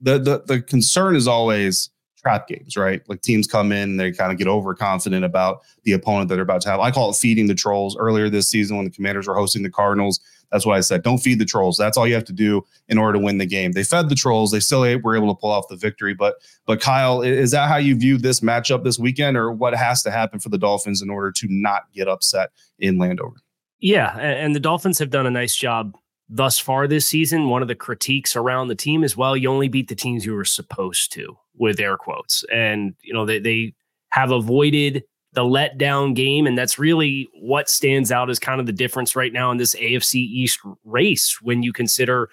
the, 0.02 0.18
the 0.18 0.44
the 0.48 0.62
concern 0.62 1.16
is 1.16 1.28
always 1.28 1.92
trap 2.22 2.48
games, 2.48 2.78
right? 2.78 3.02
Like 3.08 3.22
teams 3.22 3.48
come 3.48 3.72
in, 3.72 3.98
they 3.98 4.12
kind 4.12 4.32
of 4.32 4.38
get 4.38 4.48
overconfident 4.48 5.26
about 5.26 5.62
the 5.84 5.94
opponent 5.94 6.30
that 6.30 6.36
they're 6.36 6.44
about 6.44 6.62
to 6.62 6.70
have. 6.70 6.80
I 6.80 6.92
call 6.92 7.10
it 7.10 7.16
feeding 7.16 7.48
the 7.48 7.56
trolls. 7.56 7.98
Earlier 7.98 8.30
this 8.30 8.50
season, 8.50 8.78
when 8.78 8.86
the 8.86 8.92
Commanders 8.92 9.28
were 9.28 9.36
hosting 9.36 9.64
the 9.64 9.70
Cardinals, 9.70 10.20
that's 10.52 10.66
what 10.66 10.76
I 10.76 10.82
said. 10.82 11.02
Don't 11.02 11.18
feed 11.18 11.40
the 11.40 11.46
trolls. 11.46 11.78
That's 11.78 11.98
all 11.98 12.08
you 12.08 12.14
have 12.14 12.26
to 12.26 12.34
do 12.34 12.64
in 12.90 12.98
order 12.98 13.18
to 13.18 13.24
win 13.24 13.38
the 13.38 13.46
game. 13.46 13.72
They 13.72 13.84
fed 13.84 14.10
the 14.10 14.16
trolls. 14.16 14.52
They 14.52 14.60
still 14.60 14.82
were 14.82 15.16
able 15.16 15.34
to 15.34 15.40
pull 15.40 15.52
off 15.52 15.68
the 15.70 15.78
victory. 15.78 16.14
But 16.14 16.36
but 16.66 16.82
Kyle, 16.82 17.22
is 17.22 17.52
that 17.52 17.70
how 17.70 17.78
you 17.78 17.96
view 17.96 18.18
this 18.18 18.42
matchup 18.42 18.84
this 18.84 19.00
weekend, 19.00 19.38
or 19.38 19.52
what 19.52 19.74
has 19.74 20.04
to 20.04 20.12
happen 20.12 20.40
for 20.40 20.50
the 20.50 20.58
Dolphins 20.58 21.02
in 21.02 21.10
order 21.10 21.32
to 21.32 21.48
not 21.50 21.84
get 21.94 22.08
upset 22.08 22.52
in 22.80 22.98
Landover? 22.98 23.38
Yeah, 23.80 24.16
and 24.18 24.54
the 24.54 24.60
Dolphins 24.60 25.00
have 25.00 25.10
done 25.10 25.26
a 25.26 25.32
nice 25.32 25.56
job 25.56 25.96
thus 26.32 26.58
far 26.58 26.88
this 26.88 27.06
season. 27.06 27.50
One 27.50 27.62
of 27.62 27.67
the 27.67 27.76
critiques 27.76 28.36
around 28.36 28.70
the 28.70 28.76
team 28.76 29.04
is, 29.04 29.17
well, 29.17 29.36
you 29.36 29.50
only 29.50 29.67
beat 29.67 29.89
the 29.89 29.96
teams 29.96 30.26
you 30.26 30.34
were 30.34 30.46
supposed 30.46 31.12
to, 31.13 31.38
with 31.58 31.80
air 31.80 31.98
quotes. 31.98 32.44
And, 32.52 32.96
you 33.02 33.13
know, 33.13 33.26
they, 33.26 33.39
they 33.39 33.74
have 34.10 34.32
avoided 34.32 35.04
the 35.34 35.44
letdown 35.44 36.15
game. 36.15 36.48
And 36.48 36.58
that's 36.58 36.80
really 36.80 37.30
what 37.39 37.70
stands 37.70 38.12
out 38.12 38.30
as 38.30 38.39
kind 38.39 38.60
of 38.60 38.65
the 38.65 38.74
difference 38.74 39.15
right 39.15 39.32
now 39.32 39.52
in 39.52 39.58
this 39.58 39.76
AFC 39.76 40.15
East 40.15 40.60
race 40.86 41.38
when 41.41 41.63
you 41.63 41.74
consider 41.74 42.30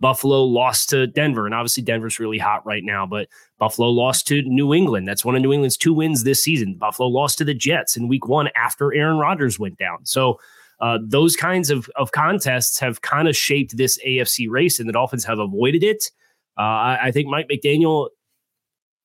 Buffalo 0.00 0.42
lost 0.44 0.90
to 0.90 1.06
Denver. 1.06 1.46
And 1.46 1.54
obviously, 1.54 1.82
Denver's 1.82 2.18
really 2.18 2.38
hot 2.38 2.64
right 2.66 2.84
now, 2.84 3.06
but 3.06 3.28
Buffalo 3.58 3.88
lost 3.88 4.26
to 4.28 4.42
New 4.42 4.74
England. 4.74 5.08
That's 5.08 5.24
one 5.24 5.36
of 5.36 5.42
New 5.42 5.52
England's 5.52 5.76
two 5.76 5.94
wins 5.94 6.24
this 6.24 6.42
season. 6.42 6.74
Buffalo 6.74 7.08
lost 7.08 7.38
to 7.38 7.44
the 7.44 7.54
Jets 7.54 7.96
in 7.96 8.08
week 8.08 8.28
one 8.28 8.50
after 8.56 8.94
Aaron 8.94 9.18
Rodgers 9.18 9.58
went 9.58 9.78
down. 9.78 10.04
So, 10.04 10.38
uh, 10.80 10.98
those 11.02 11.36
kinds 11.36 11.70
of, 11.70 11.88
of 11.96 12.12
contests 12.12 12.78
have 12.80 13.00
kind 13.02 13.28
of 13.28 13.36
shaped 13.36 13.76
this 13.76 13.98
AFC 14.06 14.48
race, 14.48 14.78
and 14.78 14.88
the 14.88 14.92
Dolphins 14.92 15.24
have 15.24 15.38
avoided 15.38 15.82
it. 15.82 16.10
Uh, 16.58 16.62
I, 16.62 16.98
I 17.04 17.10
think 17.12 17.28
Mike 17.28 17.48
McDaniel, 17.48 18.08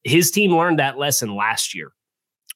his 0.04 0.32
team 0.32 0.56
learned 0.56 0.80
that 0.80 0.98
lesson 0.98 1.36
last 1.36 1.74
year, 1.74 1.92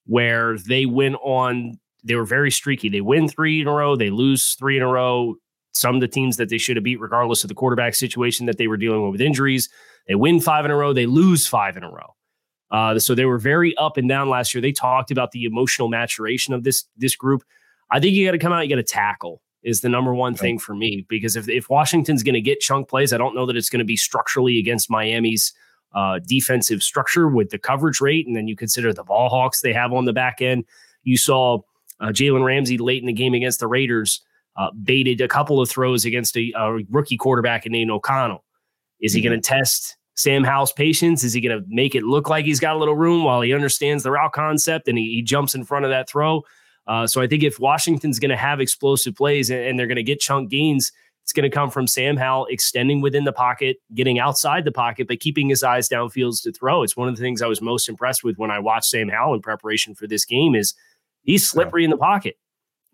where 0.06 0.58
they 0.58 0.86
went 0.86 1.16
on, 1.24 1.80
they 2.04 2.16
were 2.16 2.26
very 2.26 2.52
streaky. 2.52 2.90
They 2.90 3.02
win 3.02 3.28
three 3.28 3.62
in 3.62 3.68
a 3.68 3.74
row, 3.74 3.96
they 3.96 4.10
lose 4.10 4.54
three 4.56 4.78
in 4.78 4.84
a 4.84 4.88
row. 4.88 5.36
Some 5.72 5.96
of 5.96 6.02
the 6.02 6.08
teams 6.08 6.38
that 6.38 6.48
they 6.48 6.58
should 6.58 6.78
have 6.78 6.86
beat, 6.86 7.02
regardless 7.02 7.44
of 7.44 7.50
the 7.50 7.54
quarterback 7.54 7.96
situation 7.96 8.46
that 8.46 8.58
they 8.58 8.68
were 8.68 8.78
dealing 8.78 9.04
with 9.04 9.12
with 9.12 9.22
injuries, 9.22 9.68
they 10.08 10.16
win 10.16 10.40
five 10.40 10.64
in 10.64 10.72
a 10.72 10.76
row, 10.76 10.94
they 10.94 11.06
lose 11.06 11.48
five 11.48 11.76
in 11.76 11.84
a 11.84 11.90
row. 11.90 12.16
Uh, 12.72 12.98
so 12.98 13.14
they 13.14 13.26
were 13.26 13.38
very 13.38 13.76
up 13.78 13.98
and 13.98 14.10
down 14.10 14.30
last 14.30 14.54
year. 14.54 14.62
They 14.62 14.72
talked 14.72 15.12
about 15.12 15.32
the 15.32 15.44
emotional 15.44 15.88
maturation 15.88 16.54
of 16.54 16.64
this 16.64 16.86
this 16.98 17.16
group. 17.16 17.44
I 17.92 18.00
think 18.00 18.14
you 18.14 18.26
got 18.26 18.32
to 18.32 18.40
come 18.40 18.54
out, 18.54 18.68
you 18.68 18.76
got 18.76 18.82
to 18.82 18.84
tackle 18.84 19.42
is 19.64 19.82
the 19.82 19.90
number 19.90 20.14
one 20.14 20.36
thing 20.36 20.60
for 20.60 20.76
me 20.76 21.06
because 21.10 21.36
if, 21.36 21.50
if 21.50 21.70
Washington's 21.72 22.22
going 22.22 22.36
to 22.36 22.42
get 22.42 22.60
chunk 22.60 22.88
plays, 22.88 23.12
I 23.12 23.18
don't 23.18 23.34
know 23.34 23.48
that 23.48 23.58
it's 23.58 23.70
going 23.70 23.80
to 23.80 23.86
be 23.86 23.98
structurally 23.98 24.60
against 24.60 24.92
Miami's 24.92 25.54
uh, 25.96 26.20
defensive 26.28 26.84
structure 26.84 27.28
with 27.28 27.50
the 27.50 27.58
coverage 27.58 28.00
rate. 28.00 28.28
And 28.28 28.36
then 28.36 28.48
you 28.48 28.56
consider 28.56 28.94
the 28.94 29.04
ball 29.04 29.28
hawks 29.30 29.62
they 29.62 29.74
have 29.74 29.92
on 29.92 30.06
the 30.06 30.14
back 30.14 30.40
end. 30.40 30.66
You 31.04 31.18
saw 31.18 31.60
uh, 32.00 32.08
Jalen 32.08 32.46
Ramsey 32.46 32.78
late 32.78 33.02
in 33.02 33.08
the 33.08 33.14
game 33.14 33.34
against 33.34 33.60
the 33.60 33.68
Raiders 33.68 34.22
uh, 34.56 34.70
baited 34.84 35.20
a 35.20 35.28
couple 35.28 35.60
of 35.60 35.68
throws 35.70 36.06
against 36.06 36.38
a, 36.38 36.54
a 36.56 36.84
rookie 36.92 37.18
quarterback 37.18 37.66
named 37.66 37.90
O'Connell. 37.90 38.44
Is 39.02 39.14
he 39.14 39.20
mm-hmm. 39.20 39.30
going 39.30 39.42
to 39.42 39.48
test 39.48 39.98
Sam 40.16 40.44
Howell's 40.44 40.74
patience? 40.74 41.24
Is 41.24 41.34
he 41.34 41.42
going 41.42 41.60
to 41.60 41.66
make 41.68 41.96
it 41.96 42.04
look 42.04 42.30
like 42.30 42.46
he's 42.46 42.60
got 42.60 42.76
a 42.76 42.80
little 42.80 42.96
room 42.96 43.24
while 43.24 43.42
he 43.42 43.54
understands 43.54 44.04
the 44.04 44.12
route 44.12 44.32
concept 44.32 44.88
and 44.88 44.98
he, 44.98 45.06
he 45.16 45.22
jumps 45.22 45.56
in 45.56 45.66
front 45.66 45.86
of 45.86 45.92
that 45.92 46.08
throw? 46.08 46.44
Uh, 46.88 47.08
so 47.08 47.22
I 47.22 47.28
think 47.28 47.44
if 47.44 47.60
Washington's 47.60 48.20
going 48.20 48.30
to 48.30 48.38
have 48.38 48.60
explosive 48.60 49.16
plays 49.16 49.50
and, 49.50 49.60
and 49.60 49.80
they're 49.80 49.88
going 49.88 49.96
to 49.96 50.04
get 50.04 50.20
chunk 50.20 50.50
gains, 50.50 50.92
it's 51.24 51.34
going 51.34 51.50
to 51.50 51.50
come 51.50 51.72
from 51.72 51.88
Sam 51.88 52.18
Howell 52.18 52.46
extending 52.52 53.02
within 53.02 53.24
the 53.24 53.34
pocket, 53.34 53.78
getting 53.96 54.20
outside 54.20 54.64
the 54.64 54.72
pocket, 54.72 55.08
but 55.08 55.20
keeping 55.20 55.50
his 55.50 55.64
eyes 55.64 55.90
downfields 55.90 56.44
to 56.44 56.52
throw. 56.52 56.84
It's 56.84 56.96
one 56.96 57.08
of 57.08 57.16
the 57.16 57.22
things 57.22 57.42
I 57.42 57.48
was 57.48 57.62
most 57.62 57.90
impressed 57.90 58.24
with 58.24 58.38
when 58.38 58.52
I 58.52 58.60
watched 58.60 58.86
Sam 58.86 59.10
Howell 59.10 59.34
in 59.34 59.42
preparation 59.42 59.96
for 59.96 60.06
this 60.06 60.24
game 60.24 60.54
is 60.54 60.76
he's 61.24 61.50
slippery 61.50 61.82
yeah. 61.82 61.86
in 61.86 61.90
the 61.90 61.98
pocket, 61.98 62.36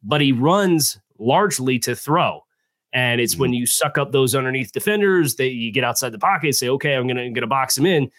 but 0.02 0.22
he 0.22 0.32
runs 0.32 0.98
largely 1.20 1.78
to 1.80 1.94
throw. 1.94 2.46
And 2.94 3.20
it's 3.20 3.34
mm-hmm. 3.34 3.42
when 3.42 3.54
you 3.54 3.66
suck 3.66 3.98
up 3.98 4.14
those 4.14 4.34
underneath 4.34 4.72
defenders 4.72 5.36
that 5.36 5.50
you 5.50 5.70
get 5.72 5.84
outside 5.84 6.14
the 6.14 6.20
pocket, 6.20 6.56
say, 6.56 6.70
okay, 6.70 6.94
I'm 6.94 7.08
gonna, 7.08 7.24
I'm 7.24 7.34
gonna 7.34 7.48
box 7.48 7.78
him 7.78 7.86
in 7.86 8.10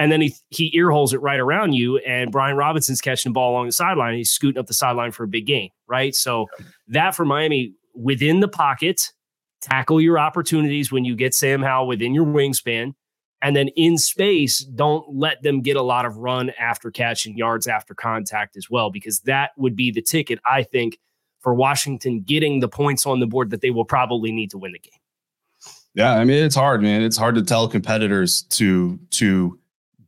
and 0.00 0.10
then 0.10 0.22
he 0.22 0.34
he 0.48 0.74
ear 0.74 0.90
holes 0.90 1.12
it 1.12 1.20
right 1.20 1.38
around 1.38 1.74
you. 1.74 1.98
And 1.98 2.32
Brian 2.32 2.56
Robinson's 2.56 3.02
catching 3.02 3.30
the 3.30 3.34
ball 3.34 3.52
along 3.52 3.66
the 3.66 3.72
sideline. 3.72 4.14
he's 4.16 4.32
scooting 4.32 4.58
up 4.58 4.66
the 4.66 4.74
sideline 4.74 5.12
for 5.12 5.24
a 5.24 5.28
big 5.28 5.46
gain, 5.46 5.70
right? 5.86 6.14
So 6.14 6.46
that 6.88 7.14
for 7.14 7.26
Miami 7.26 7.74
within 7.94 8.40
the 8.40 8.48
pocket, 8.48 9.12
tackle 9.60 10.00
your 10.00 10.18
opportunities 10.18 10.90
when 10.90 11.04
you 11.04 11.14
get 11.14 11.34
Sam 11.34 11.62
Howell 11.62 11.86
within 11.86 12.14
your 12.14 12.24
wingspan. 12.24 12.94
And 13.42 13.54
then 13.54 13.68
in 13.68 13.98
space, 13.98 14.60
don't 14.60 15.04
let 15.14 15.42
them 15.42 15.60
get 15.60 15.76
a 15.76 15.82
lot 15.82 16.06
of 16.06 16.16
run 16.16 16.50
after 16.58 16.90
catching 16.90 17.36
yards 17.36 17.66
after 17.66 17.94
contact 17.94 18.56
as 18.56 18.70
well, 18.70 18.90
because 18.90 19.20
that 19.20 19.50
would 19.58 19.76
be 19.76 19.90
the 19.90 20.02
ticket, 20.02 20.38
I 20.50 20.62
think, 20.62 20.98
for 21.40 21.54
Washington 21.54 22.22
getting 22.22 22.60
the 22.60 22.68
points 22.68 23.04
on 23.06 23.20
the 23.20 23.26
board 23.26 23.50
that 23.50 23.60
they 23.60 23.70
will 23.70 23.84
probably 23.84 24.32
need 24.32 24.50
to 24.50 24.58
win 24.58 24.72
the 24.72 24.78
game. 24.78 24.92
Yeah, 25.94 26.14
I 26.14 26.24
mean 26.24 26.42
it's 26.42 26.54
hard, 26.54 26.82
man. 26.82 27.02
It's 27.02 27.16
hard 27.16 27.34
to 27.34 27.42
tell 27.42 27.66
competitors 27.66 28.42
to 28.42 28.98
to 29.10 29.58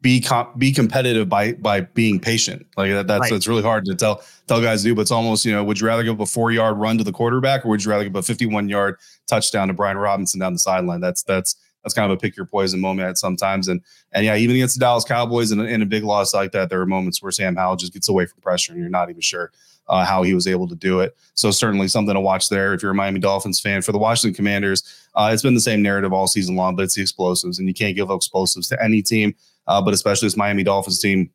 be 0.02 0.20
com- 0.20 0.52
be 0.58 0.72
competitive 0.72 1.28
by 1.28 1.52
by 1.52 1.80
being 1.80 2.20
patient. 2.20 2.66
Like 2.76 2.90
that, 2.90 3.06
that's 3.06 3.20
right. 3.20 3.32
it's 3.32 3.46
really 3.46 3.62
hard 3.62 3.84
to 3.86 3.94
tell 3.94 4.22
tell 4.48 4.60
guys 4.60 4.82
to 4.82 4.88
do. 4.88 4.94
But 4.94 5.02
it's 5.02 5.10
almost 5.10 5.44
you 5.44 5.52
know, 5.52 5.64
would 5.64 5.80
you 5.80 5.86
rather 5.86 6.02
give 6.02 6.20
a 6.20 6.26
four 6.26 6.50
yard 6.50 6.76
run 6.76 6.98
to 6.98 7.04
the 7.04 7.12
quarterback, 7.12 7.64
or 7.64 7.68
would 7.68 7.84
you 7.84 7.90
rather 7.90 8.04
give 8.04 8.16
a 8.16 8.22
fifty 8.22 8.44
one 8.44 8.68
yard 8.68 8.96
touchdown 9.26 9.68
to 9.68 9.74
Brian 9.74 9.96
Robinson 9.96 10.40
down 10.40 10.52
the 10.52 10.58
sideline? 10.58 11.00
That's 11.00 11.22
that's 11.22 11.56
that's 11.82 11.94
kind 11.94 12.10
of 12.10 12.16
a 12.16 12.20
pick 12.20 12.36
your 12.36 12.46
poison 12.46 12.80
moment 12.80 13.08
at 13.08 13.18
sometimes. 13.18 13.68
And 13.68 13.80
and 14.12 14.26
yeah, 14.26 14.36
even 14.36 14.56
against 14.56 14.76
the 14.76 14.80
Dallas 14.80 15.04
Cowboys 15.04 15.52
in, 15.52 15.60
in 15.60 15.82
a 15.82 15.86
big 15.86 16.02
loss 16.02 16.34
like 16.34 16.52
that, 16.52 16.68
there 16.68 16.80
are 16.80 16.86
moments 16.86 17.22
where 17.22 17.32
Sam 17.32 17.56
Howell 17.56 17.76
just 17.76 17.92
gets 17.92 18.08
away 18.08 18.26
from 18.26 18.40
pressure, 18.40 18.72
and 18.72 18.80
you're 18.80 18.90
not 18.90 19.08
even 19.08 19.22
sure 19.22 19.52
uh, 19.88 20.04
how 20.04 20.22
he 20.22 20.34
was 20.34 20.46
able 20.46 20.68
to 20.68 20.74
do 20.74 21.00
it. 21.00 21.16
So 21.34 21.50
certainly 21.50 21.88
something 21.88 22.14
to 22.14 22.20
watch 22.20 22.48
there 22.48 22.74
if 22.74 22.82
you're 22.82 22.92
a 22.92 22.94
Miami 22.94 23.20
Dolphins 23.20 23.60
fan. 23.60 23.82
For 23.82 23.92
the 23.92 23.98
Washington 23.98 24.34
Commanders, 24.34 25.08
uh, 25.14 25.30
it's 25.32 25.42
been 25.42 25.54
the 25.54 25.60
same 25.60 25.82
narrative 25.82 26.12
all 26.12 26.26
season 26.26 26.56
long, 26.56 26.76
but 26.76 26.82
it's 26.82 26.94
the 26.94 27.02
explosives, 27.02 27.58
and 27.58 27.68
you 27.68 27.74
can't 27.74 27.96
give 27.96 28.10
up 28.10 28.16
explosives 28.16 28.68
to 28.68 28.82
any 28.82 29.02
team, 29.02 29.34
uh, 29.66 29.80
but 29.80 29.94
especially 29.94 30.26
this 30.26 30.36
Miami 30.36 30.62
Dolphins 30.62 31.00
team 31.00 31.30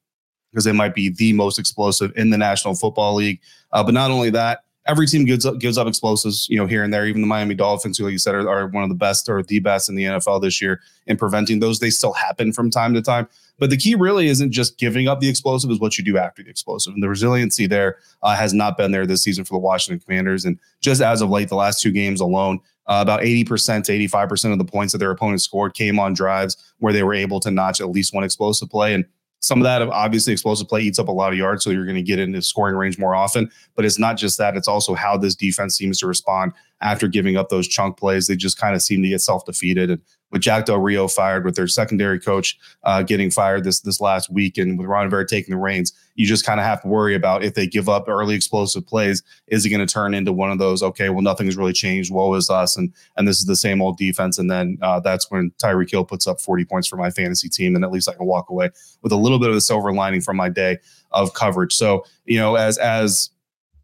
because 0.52 0.63
they 0.63 0.72
might 0.72 0.96
be 0.96 1.10
the 1.10 1.34
most 1.34 1.60
explosive 1.60 2.12
in 2.16 2.30
the 2.30 2.38
National 2.38 2.74
Football 2.74 3.16
League. 3.16 3.40
Uh, 3.72 3.84
but 3.84 3.94
not 3.94 4.12
only 4.12 4.30
that, 4.30 4.63
every 4.88 5.06
team 5.06 5.26
gives 5.26 5.45
up, 5.45 5.60
gives 5.60 5.78
up 5.78 5.88
explosives, 5.88 6.47
you 6.50 6.58
know, 6.58 6.65
here 6.65 6.84
and 6.84 6.93
there. 6.93 7.06
Even 7.06 7.21
the 7.21 7.28
Miami 7.28 7.54
Dolphins, 7.54 7.97
who, 7.97 8.06
like 8.06 8.13
you 8.13 8.17
said, 8.17 8.36
are, 8.36 8.50
are, 8.50 8.67
one 8.67 8.84
of 8.84 8.89
the 8.89 8.95
best 8.95 9.30
or 9.30 9.43
the 9.43 9.60
best 9.60 9.89
in 9.89 9.95
the 9.95 10.06
NFL 10.06 10.41
this 10.41 10.62
year 10.62 10.82
in 11.06 11.17
preventing 11.17 11.60
those. 11.60 11.80
They 11.80 11.89
still 11.89 12.13
happen 12.13 12.54
from 12.54 12.69
time 12.69 12.93
to 12.93 13.02
time. 13.02 13.28
But 13.60 13.69
the 13.69 13.78
key 13.78 13.95
really 13.95 14.28
isn't 14.28 14.52
just 14.52 14.78
giving 14.78 15.08
up 15.08 15.19
the 15.19 15.30
explosive; 15.30 15.69
is 15.71 15.80
what 15.80 15.97
you 15.97 16.04
do 16.04 16.17
after 16.17 16.43
the 16.43 16.50
explosive. 16.50 16.93
And 16.93 17.04
the 17.04 17.10
resiliency 17.10 17.67
there 17.67 17.97
uh, 18.23 18.36
has 18.36 18.54
not 18.54 18.78
been 18.78 18.91
there 18.91 19.06
this 19.06 19.23
season 19.23 19.45
for 19.45 19.54
the 19.54 19.60
Washington 19.60 20.04
Commanders. 20.04 20.45
And 20.45 20.60
just 20.80 21.02
as 21.02 21.21
of 21.21 21.30
late, 21.30 21.50
the 21.50 21.56
last 21.56 21.82
two 21.82 21.91
games 21.91 22.21
alone, 22.21 22.60
uh, 22.88 23.00
about 23.02 23.21
80% 23.21 23.84
to 23.86 23.91
85% 24.08 24.54
of 24.54 24.58
the 24.60 24.65
points 24.65 24.93
that 24.93 25.00
their 25.00 25.12
opponents 25.12 25.43
scored 25.43 25.73
came 25.73 26.00
on 26.00 26.13
drives 26.13 26.56
where 26.80 26.93
they 26.93 27.04
were 27.04 27.13
able 27.13 27.39
to 27.41 27.52
notch 27.52 27.82
at 27.82 27.89
least 27.89 28.13
one 28.13 28.23
explosive 28.23 28.69
play. 28.69 28.93
And 28.93 29.06
some 29.39 29.60
of 29.60 29.63
that 29.63 29.82
obviously 29.82 30.34
explosive 30.34 30.67
play 30.67 30.82
eats 30.82 31.00
up 31.00 31.08
a 31.08 31.12
lot 31.12 31.32
of 31.32 31.38
yards, 31.38 31.63
so 31.63 31.69
you're 31.69 31.86
going 31.86 31.95
to 31.95 32.02
get 32.02 32.19
into 32.19 32.41
scoring 32.41 32.76
range 32.76 32.97
more 32.97 33.15
often. 33.15 33.50
But 33.76 33.86
it's 33.86 34.00
not 34.00 34.17
just 34.17 34.38
that; 34.39 34.58
it's 34.58 34.67
also 34.67 34.95
how 34.95 35.17
this 35.17 35.36
defense 35.36 35.76
seems 35.76 36.00
to 36.00 36.08
respond 36.08 36.54
after 36.82 37.08
giving 37.08 37.38
up 37.38 37.50
those 37.50 37.67
chunk 37.67 37.97
plays. 37.97 38.28
They 38.28 38.36
just 38.36 38.60
kind 38.60 38.76
of 38.76 38.82
seem 38.82 39.02
to 39.04 39.10
get 39.10 39.21
self 39.21 39.45
defeated, 39.45 39.91
and 39.91 40.02
with 40.32 40.41
Jack 40.41 40.65
Del 40.65 40.80
Rio 40.80 41.08
fired, 41.08 41.45
with 41.45 41.56
their 41.56 41.67
secondary 41.67 42.19
coach 42.19 42.58
uh, 42.84 43.04
getting 43.04 43.30
fired 43.30 43.63
this 43.63 43.82
this 43.82 44.02
last 44.02 44.32
week, 44.32 44.58
and 44.58 44.78
with 44.78 44.88
Ron 44.88 45.06
Rivera 45.06 45.28
taking 45.28 45.54
the 45.54 45.62
reins, 45.62 45.93
you 46.18 46.26
just 46.26 46.46
kind 46.46 46.60
of 46.60 46.66
have 46.66 46.82
to 46.82 46.88
worry 46.88 47.14
about 47.14 47.44
if 47.44 47.54
they 47.54 47.68
give 47.68 47.88
up 47.88 48.10
early 48.10 48.36
explosive 48.36 48.86
plays, 48.86 49.22
is 49.48 49.66
it 49.66 49.70
going 49.70 49.86
to 49.86 49.92
turn 49.92 50.16
into 50.16 50.34
one 50.34 50.52
of 50.52 50.58
those? 50.58 50.82
Okay, 50.82 51.10
well 51.10 51.22
nothing's 51.22 51.56
really 51.56 51.74
changed. 51.74 52.12
Woe 52.12 52.34
is 52.34 52.50
us, 52.50 52.76
and 52.76 52.92
and 53.16 53.28
this 53.28 53.40
is 53.40 53.46
the 53.46 53.56
same 53.56 53.82
old 53.82 53.98
defense. 53.98 54.40
And 54.40 54.50
then 54.50 54.80
uh, 54.82 55.00
that's 55.00 55.30
when 55.30 55.52
Tyreek 55.64 55.92
Hill 55.92 56.04
puts 56.04 56.28
up 56.28 56.42
40 56.42 56.66
points 56.66 56.88
for 56.88 56.98
my 56.98 57.12
fantasy 57.12 57.48
team, 57.48 57.76
and 57.76 57.86
at 57.86 57.92
least 57.92 58.10
I 58.10 58.14
can 58.14 58.26
walk 58.26 58.50
away 58.50 58.72
with 59.04 59.12
a 59.12 59.16
little 59.16 59.40
bit 59.40 59.50
of 59.50 59.56
the 59.56 59.62
silver 59.62 59.94
lining 59.94 60.22
from 60.22 60.36
my 60.36 60.50
day 60.50 60.80
of 61.12 61.34
coverage. 61.36 61.74
So 61.74 62.04
you 62.26 62.40
know, 62.40 62.56
as 62.56 62.80
as 62.80 63.30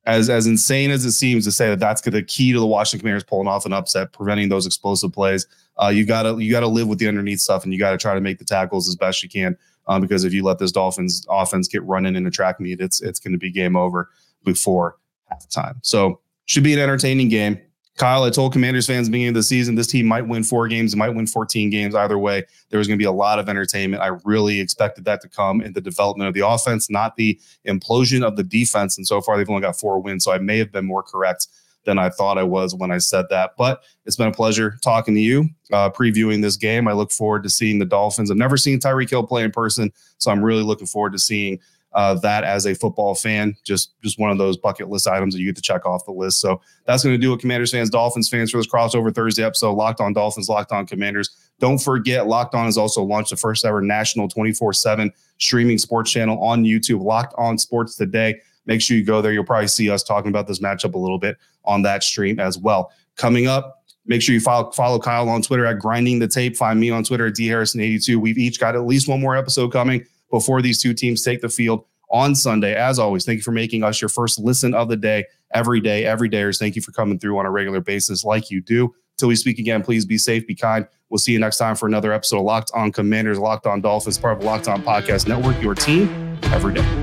as 0.06 0.30
as 0.30 0.48
insane 0.48 0.92
as 0.92 1.06
it 1.06 1.12
seems 1.12 1.46
to 1.46 1.52
say 1.52 1.70
that 1.70 1.80
that's 1.80 2.02
the 2.02 2.24
key 2.24 2.52
to 2.52 2.60
the 2.60 2.68
Washington 2.68 3.02
Commanders 3.02 3.24
pulling 3.24 3.48
off 3.48 3.66
an 3.66 3.74
upset, 3.74 4.12
preventing 4.12 4.50
those 4.50 4.66
explosive 4.66 5.14
plays. 5.14 5.46
Uh, 5.82 5.88
you 5.88 6.06
gotta 6.06 6.36
you 6.44 6.52
gotta 6.52 6.68
live 6.68 6.88
with 6.88 7.00
the 7.00 7.08
underneath 7.08 7.40
stuff, 7.40 7.64
and 7.64 7.74
you 7.74 7.80
gotta 7.80 7.98
try 7.98 8.16
to 8.16 8.22
make 8.22 8.40
the 8.40 8.46
tackles 8.46 8.90
as 8.90 8.96
best 8.96 9.24
you 9.24 9.30
can. 9.30 9.56
Um, 9.88 10.02
because 10.02 10.24
if 10.24 10.34
you 10.34 10.44
let 10.44 10.60
this 10.60 10.72
Dolphins 10.72 11.26
offense 11.30 11.68
get 11.68 11.84
running 11.84 12.16
in 12.16 12.26
a 12.26 12.32
track 12.32 12.60
meet, 12.60 12.80
it's 12.80 13.02
it's 13.02 13.20
going 13.20 13.34
to 13.34 13.38
be 13.38 13.52
game 13.52 13.76
over 13.76 14.10
before 14.44 14.98
halftime. 15.32 15.76
So 15.82 16.20
should 16.46 16.64
be 16.64 16.74
an 16.74 16.80
entertaining 16.80 17.30
game. 17.30 17.60
Kyle, 17.96 18.24
I 18.24 18.32
told 18.32 18.54
Commanders 18.54 18.88
fans 18.88 19.08
beginning 19.08 19.30
of 19.30 19.34
the 19.36 19.44
season, 19.44 19.76
this 19.76 19.86
team 19.86 20.08
might 20.08 20.28
win 20.28 20.44
four 20.44 20.68
games, 20.68 20.96
might 20.96 21.10
win 21.10 21.28
14 21.28 21.70
games. 21.70 21.94
Either 21.94 22.18
way, 22.18 22.44
there 22.70 22.80
was 22.80 22.88
going 22.88 22.98
to 22.98 23.02
be 23.02 23.08
a 23.08 23.12
lot 23.12 23.38
of 23.38 23.48
entertainment. 23.48 24.02
I 24.02 24.18
really 24.26 24.60
expected 24.60 25.06
that 25.06 25.22
to 25.22 25.30
come 25.30 25.62
in 25.62 25.74
the 25.74 25.82
development 25.82 26.28
of 26.28 26.34
the 26.34 26.46
offense, 26.46 26.90
not 26.90 27.18
the 27.18 27.40
implosion 27.68 28.26
of 28.26 28.36
the 28.36 28.44
defense. 28.44 28.98
And 28.98 29.06
so 29.06 29.22
far, 29.22 29.38
they've 29.38 29.50
only 29.50 29.62
got 29.62 29.80
four 29.80 30.00
wins. 30.00 30.24
So 30.24 30.32
I 30.32 30.40
may 30.40 30.58
have 30.58 30.72
been 30.72 30.86
more 30.86 31.04
correct 31.04 31.48
than 31.86 32.00
I 32.00 32.10
thought 32.10 32.38
I 32.38 32.44
was 32.44 32.76
when 32.76 32.92
I 32.92 32.98
said 32.98 33.26
that. 33.30 33.52
But 33.58 33.84
it's 34.06 34.16
been 34.16 34.28
a 34.28 34.32
pleasure 34.32 34.78
talking 34.82 35.14
to 35.16 35.22
you, 35.22 35.50
uh, 35.72 35.90
previewing 35.90 36.42
this 36.42 36.56
game. 36.56 36.88
I 36.88 36.94
look 36.94 37.12
forward 37.12 37.44
to 37.44 37.50
seeing 37.50 37.80
the 37.80 37.86
Dolphins. 37.86 38.32
I've 38.32 38.38
never 38.38 38.58
seen 38.58 38.80
Tyreek 38.80 39.10
Hill 39.10 39.26
play 39.26 39.44
in 39.44 39.52
person, 39.52 39.92
so 40.18 40.32
I'm 40.32 40.44
really 40.44 40.64
looking 40.64 40.88
forward 40.88 41.14
to 41.14 41.20
seeing 41.20 41.60
uh, 41.94 42.16
that 42.16 42.44
as 42.44 42.66
a 42.66 42.74
football 42.74 43.16
fan. 43.16 43.56
Just 43.64 43.94
just 44.02 44.20
one 44.20 44.32
of 44.32 44.38
those 44.38 44.58
bucket 44.58 44.90
list 44.90 45.08
items 45.08 45.34
that 45.34 45.40
you 45.40 45.46
get 45.46 45.56
to 45.56 45.62
check 45.62 45.86
off 45.86 46.06
the 46.06 46.12
list. 46.12 46.40
So 46.40 46.62
that's 46.86 47.04
going 47.04 47.14
to 47.16 47.22
do 47.22 47.34
it, 47.34 47.40
Commanders 47.40 47.72
fans, 47.72 47.90
Dolphins 47.90 48.30
fans, 48.30 48.52
for 48.52 48.58
this 48.58 48.68
crossover 48.68 49.14
Thursday 49.14 49.44
episode. 49.44 49.74
Locked 49.74 50.02
on 50.02 50.14
Dolphins, 50.14 50.50
Locked 50.50 50.72
on 50.72 50.86
Commanders. 50.86 51.30
Don't 51.60 51.78
forget, 51.78 52.28
Locked 52.28 52.56
On 52.56 52.66
has 52.66 52.78
also 52.78 53.04
launched 53.04 53.30
the 53.30 53.38
first 53.38 53.64
ever 53.64 53.82
national 53.82 54.28
24 54.28 54.74
7 54.74 55.12
streaming 55.40 55.78
sports 55.78 56.12
channel 56.12 56.42
on 56.44 56.64
YouTube, 56.64 57.02
Locked 57.02 57.36
On 57.38 57.58
Sports 57.58 57.96
Today. 57.96 58.42
Make 58.66 58.82
sure 58.82 58.98
you 58.98 59.06
go 59.06 59.22
there. 59.22 59.34
You'll 59.34 59.44
probably 59.44 59.68
see 59.68 59.90
us 59.90 60.04
talking 60.04 60.30
about 60.30 60.48
this 60.48 60.60
matchup 60.60 60.94
a 60.94 60.98
little 60.98 61.20
bit 61.20 61.38
on 61.66 61.82
that 61.84 62.04
stream 62.04 62.40
as 62.40 62.58
well. 62.58 62.92
Coming 63.16 63.48
up, 63.48 63.84
make 64.06 64.22
sure 64.22 64.34
you 64.34 64.42
follow, 64.42 64.72
follow 64.72 65.00
Kyle 65.00 65.30
on 65.30 65.42
Twitter 65.42 65.66
at 65.66 65.80
Grinding 65.80 66.20
the 66.20 66.28
Tape. 66.28 66.56
Find 66.56 66.80
me 66.80 66.90
on 66.90 67.04
Twitter 67.04 67.28
at 67.28 67.34
dharrison82. 67.34 68.16
We've 68.18 68.38
each 68.38 68.60
got 68.60 68.76
at 68.76 68.86
least 68.86 69.08
one 69.08 69.22
more 69.22 69.36
episode 69.36 69.72
coming 69.72 70.06
before 70.32 70.62
these 70.62 70.82
two 70.82 70.94
teams 70.94 71.24
take 71.24 71.42
the 71.42 71.50
field 71.50 71.86
on 72.10 72.36
Sunday. 72.36 72.76
As 72.76 73.00
always, 73.00 73.26
thank 73.26 73.38
you 73.38 73.44
for 73.44 73.52
making 73.52 73.84
us 73.84 74.02
your 74.02 74.10
first 74.10 74.40
listen 74.40 74.74
of 74.74 74.88
the 74.88 74.98
day 74.98 75.26
every 75.54 75.82
day, 75.82 76.06
every 76.06 76.30
dayers. 76.30 76.60
Thank 76.60 76.76
you 76.76 76.82
for 76.82 76.92
coming 76.92 77.20
through 77.20 77.38
on 77.38 77.46
a 77.46 77.52
regular 77.52 77.82
basis 77.82 78.24
like 78.24 78.50
you 78.50 78.62
do. 78.62 78.94
Till 79.18 79.28
we 79.28 79.36
speak 79.36 79.60
again, 79.60 79.84
please 79.84 80.06
be 80.06 80.18
safe, 80.18 80.46
be 80.48 80.56
kind. 80.56 80.88
We'll 81.10 81.20
see 81.20 81.34
you 81.34 81.40
next 81.40 81.58
time 81.58 81.76
for 81.76 81.88
another 81.88 82.12
episode 82.12 82.40
of 82.40 82.46
Locked 82.46 82.72
On 82.74 82.92
Commanders, 82.92 83.38
Locked 83.38 83.68
On 83.68 83.82
Dolphins, 83.82 84.18
part 84.18 84.40
of 84.40 84.44
Locked 84.44 84.68
On 84.68 84.82
Podcast 84.82 85.28
Network, 85.28 85.62
your 85.62 85.76
team 85.76 86.38
every 86.46 86.74
day. 86.74 87.03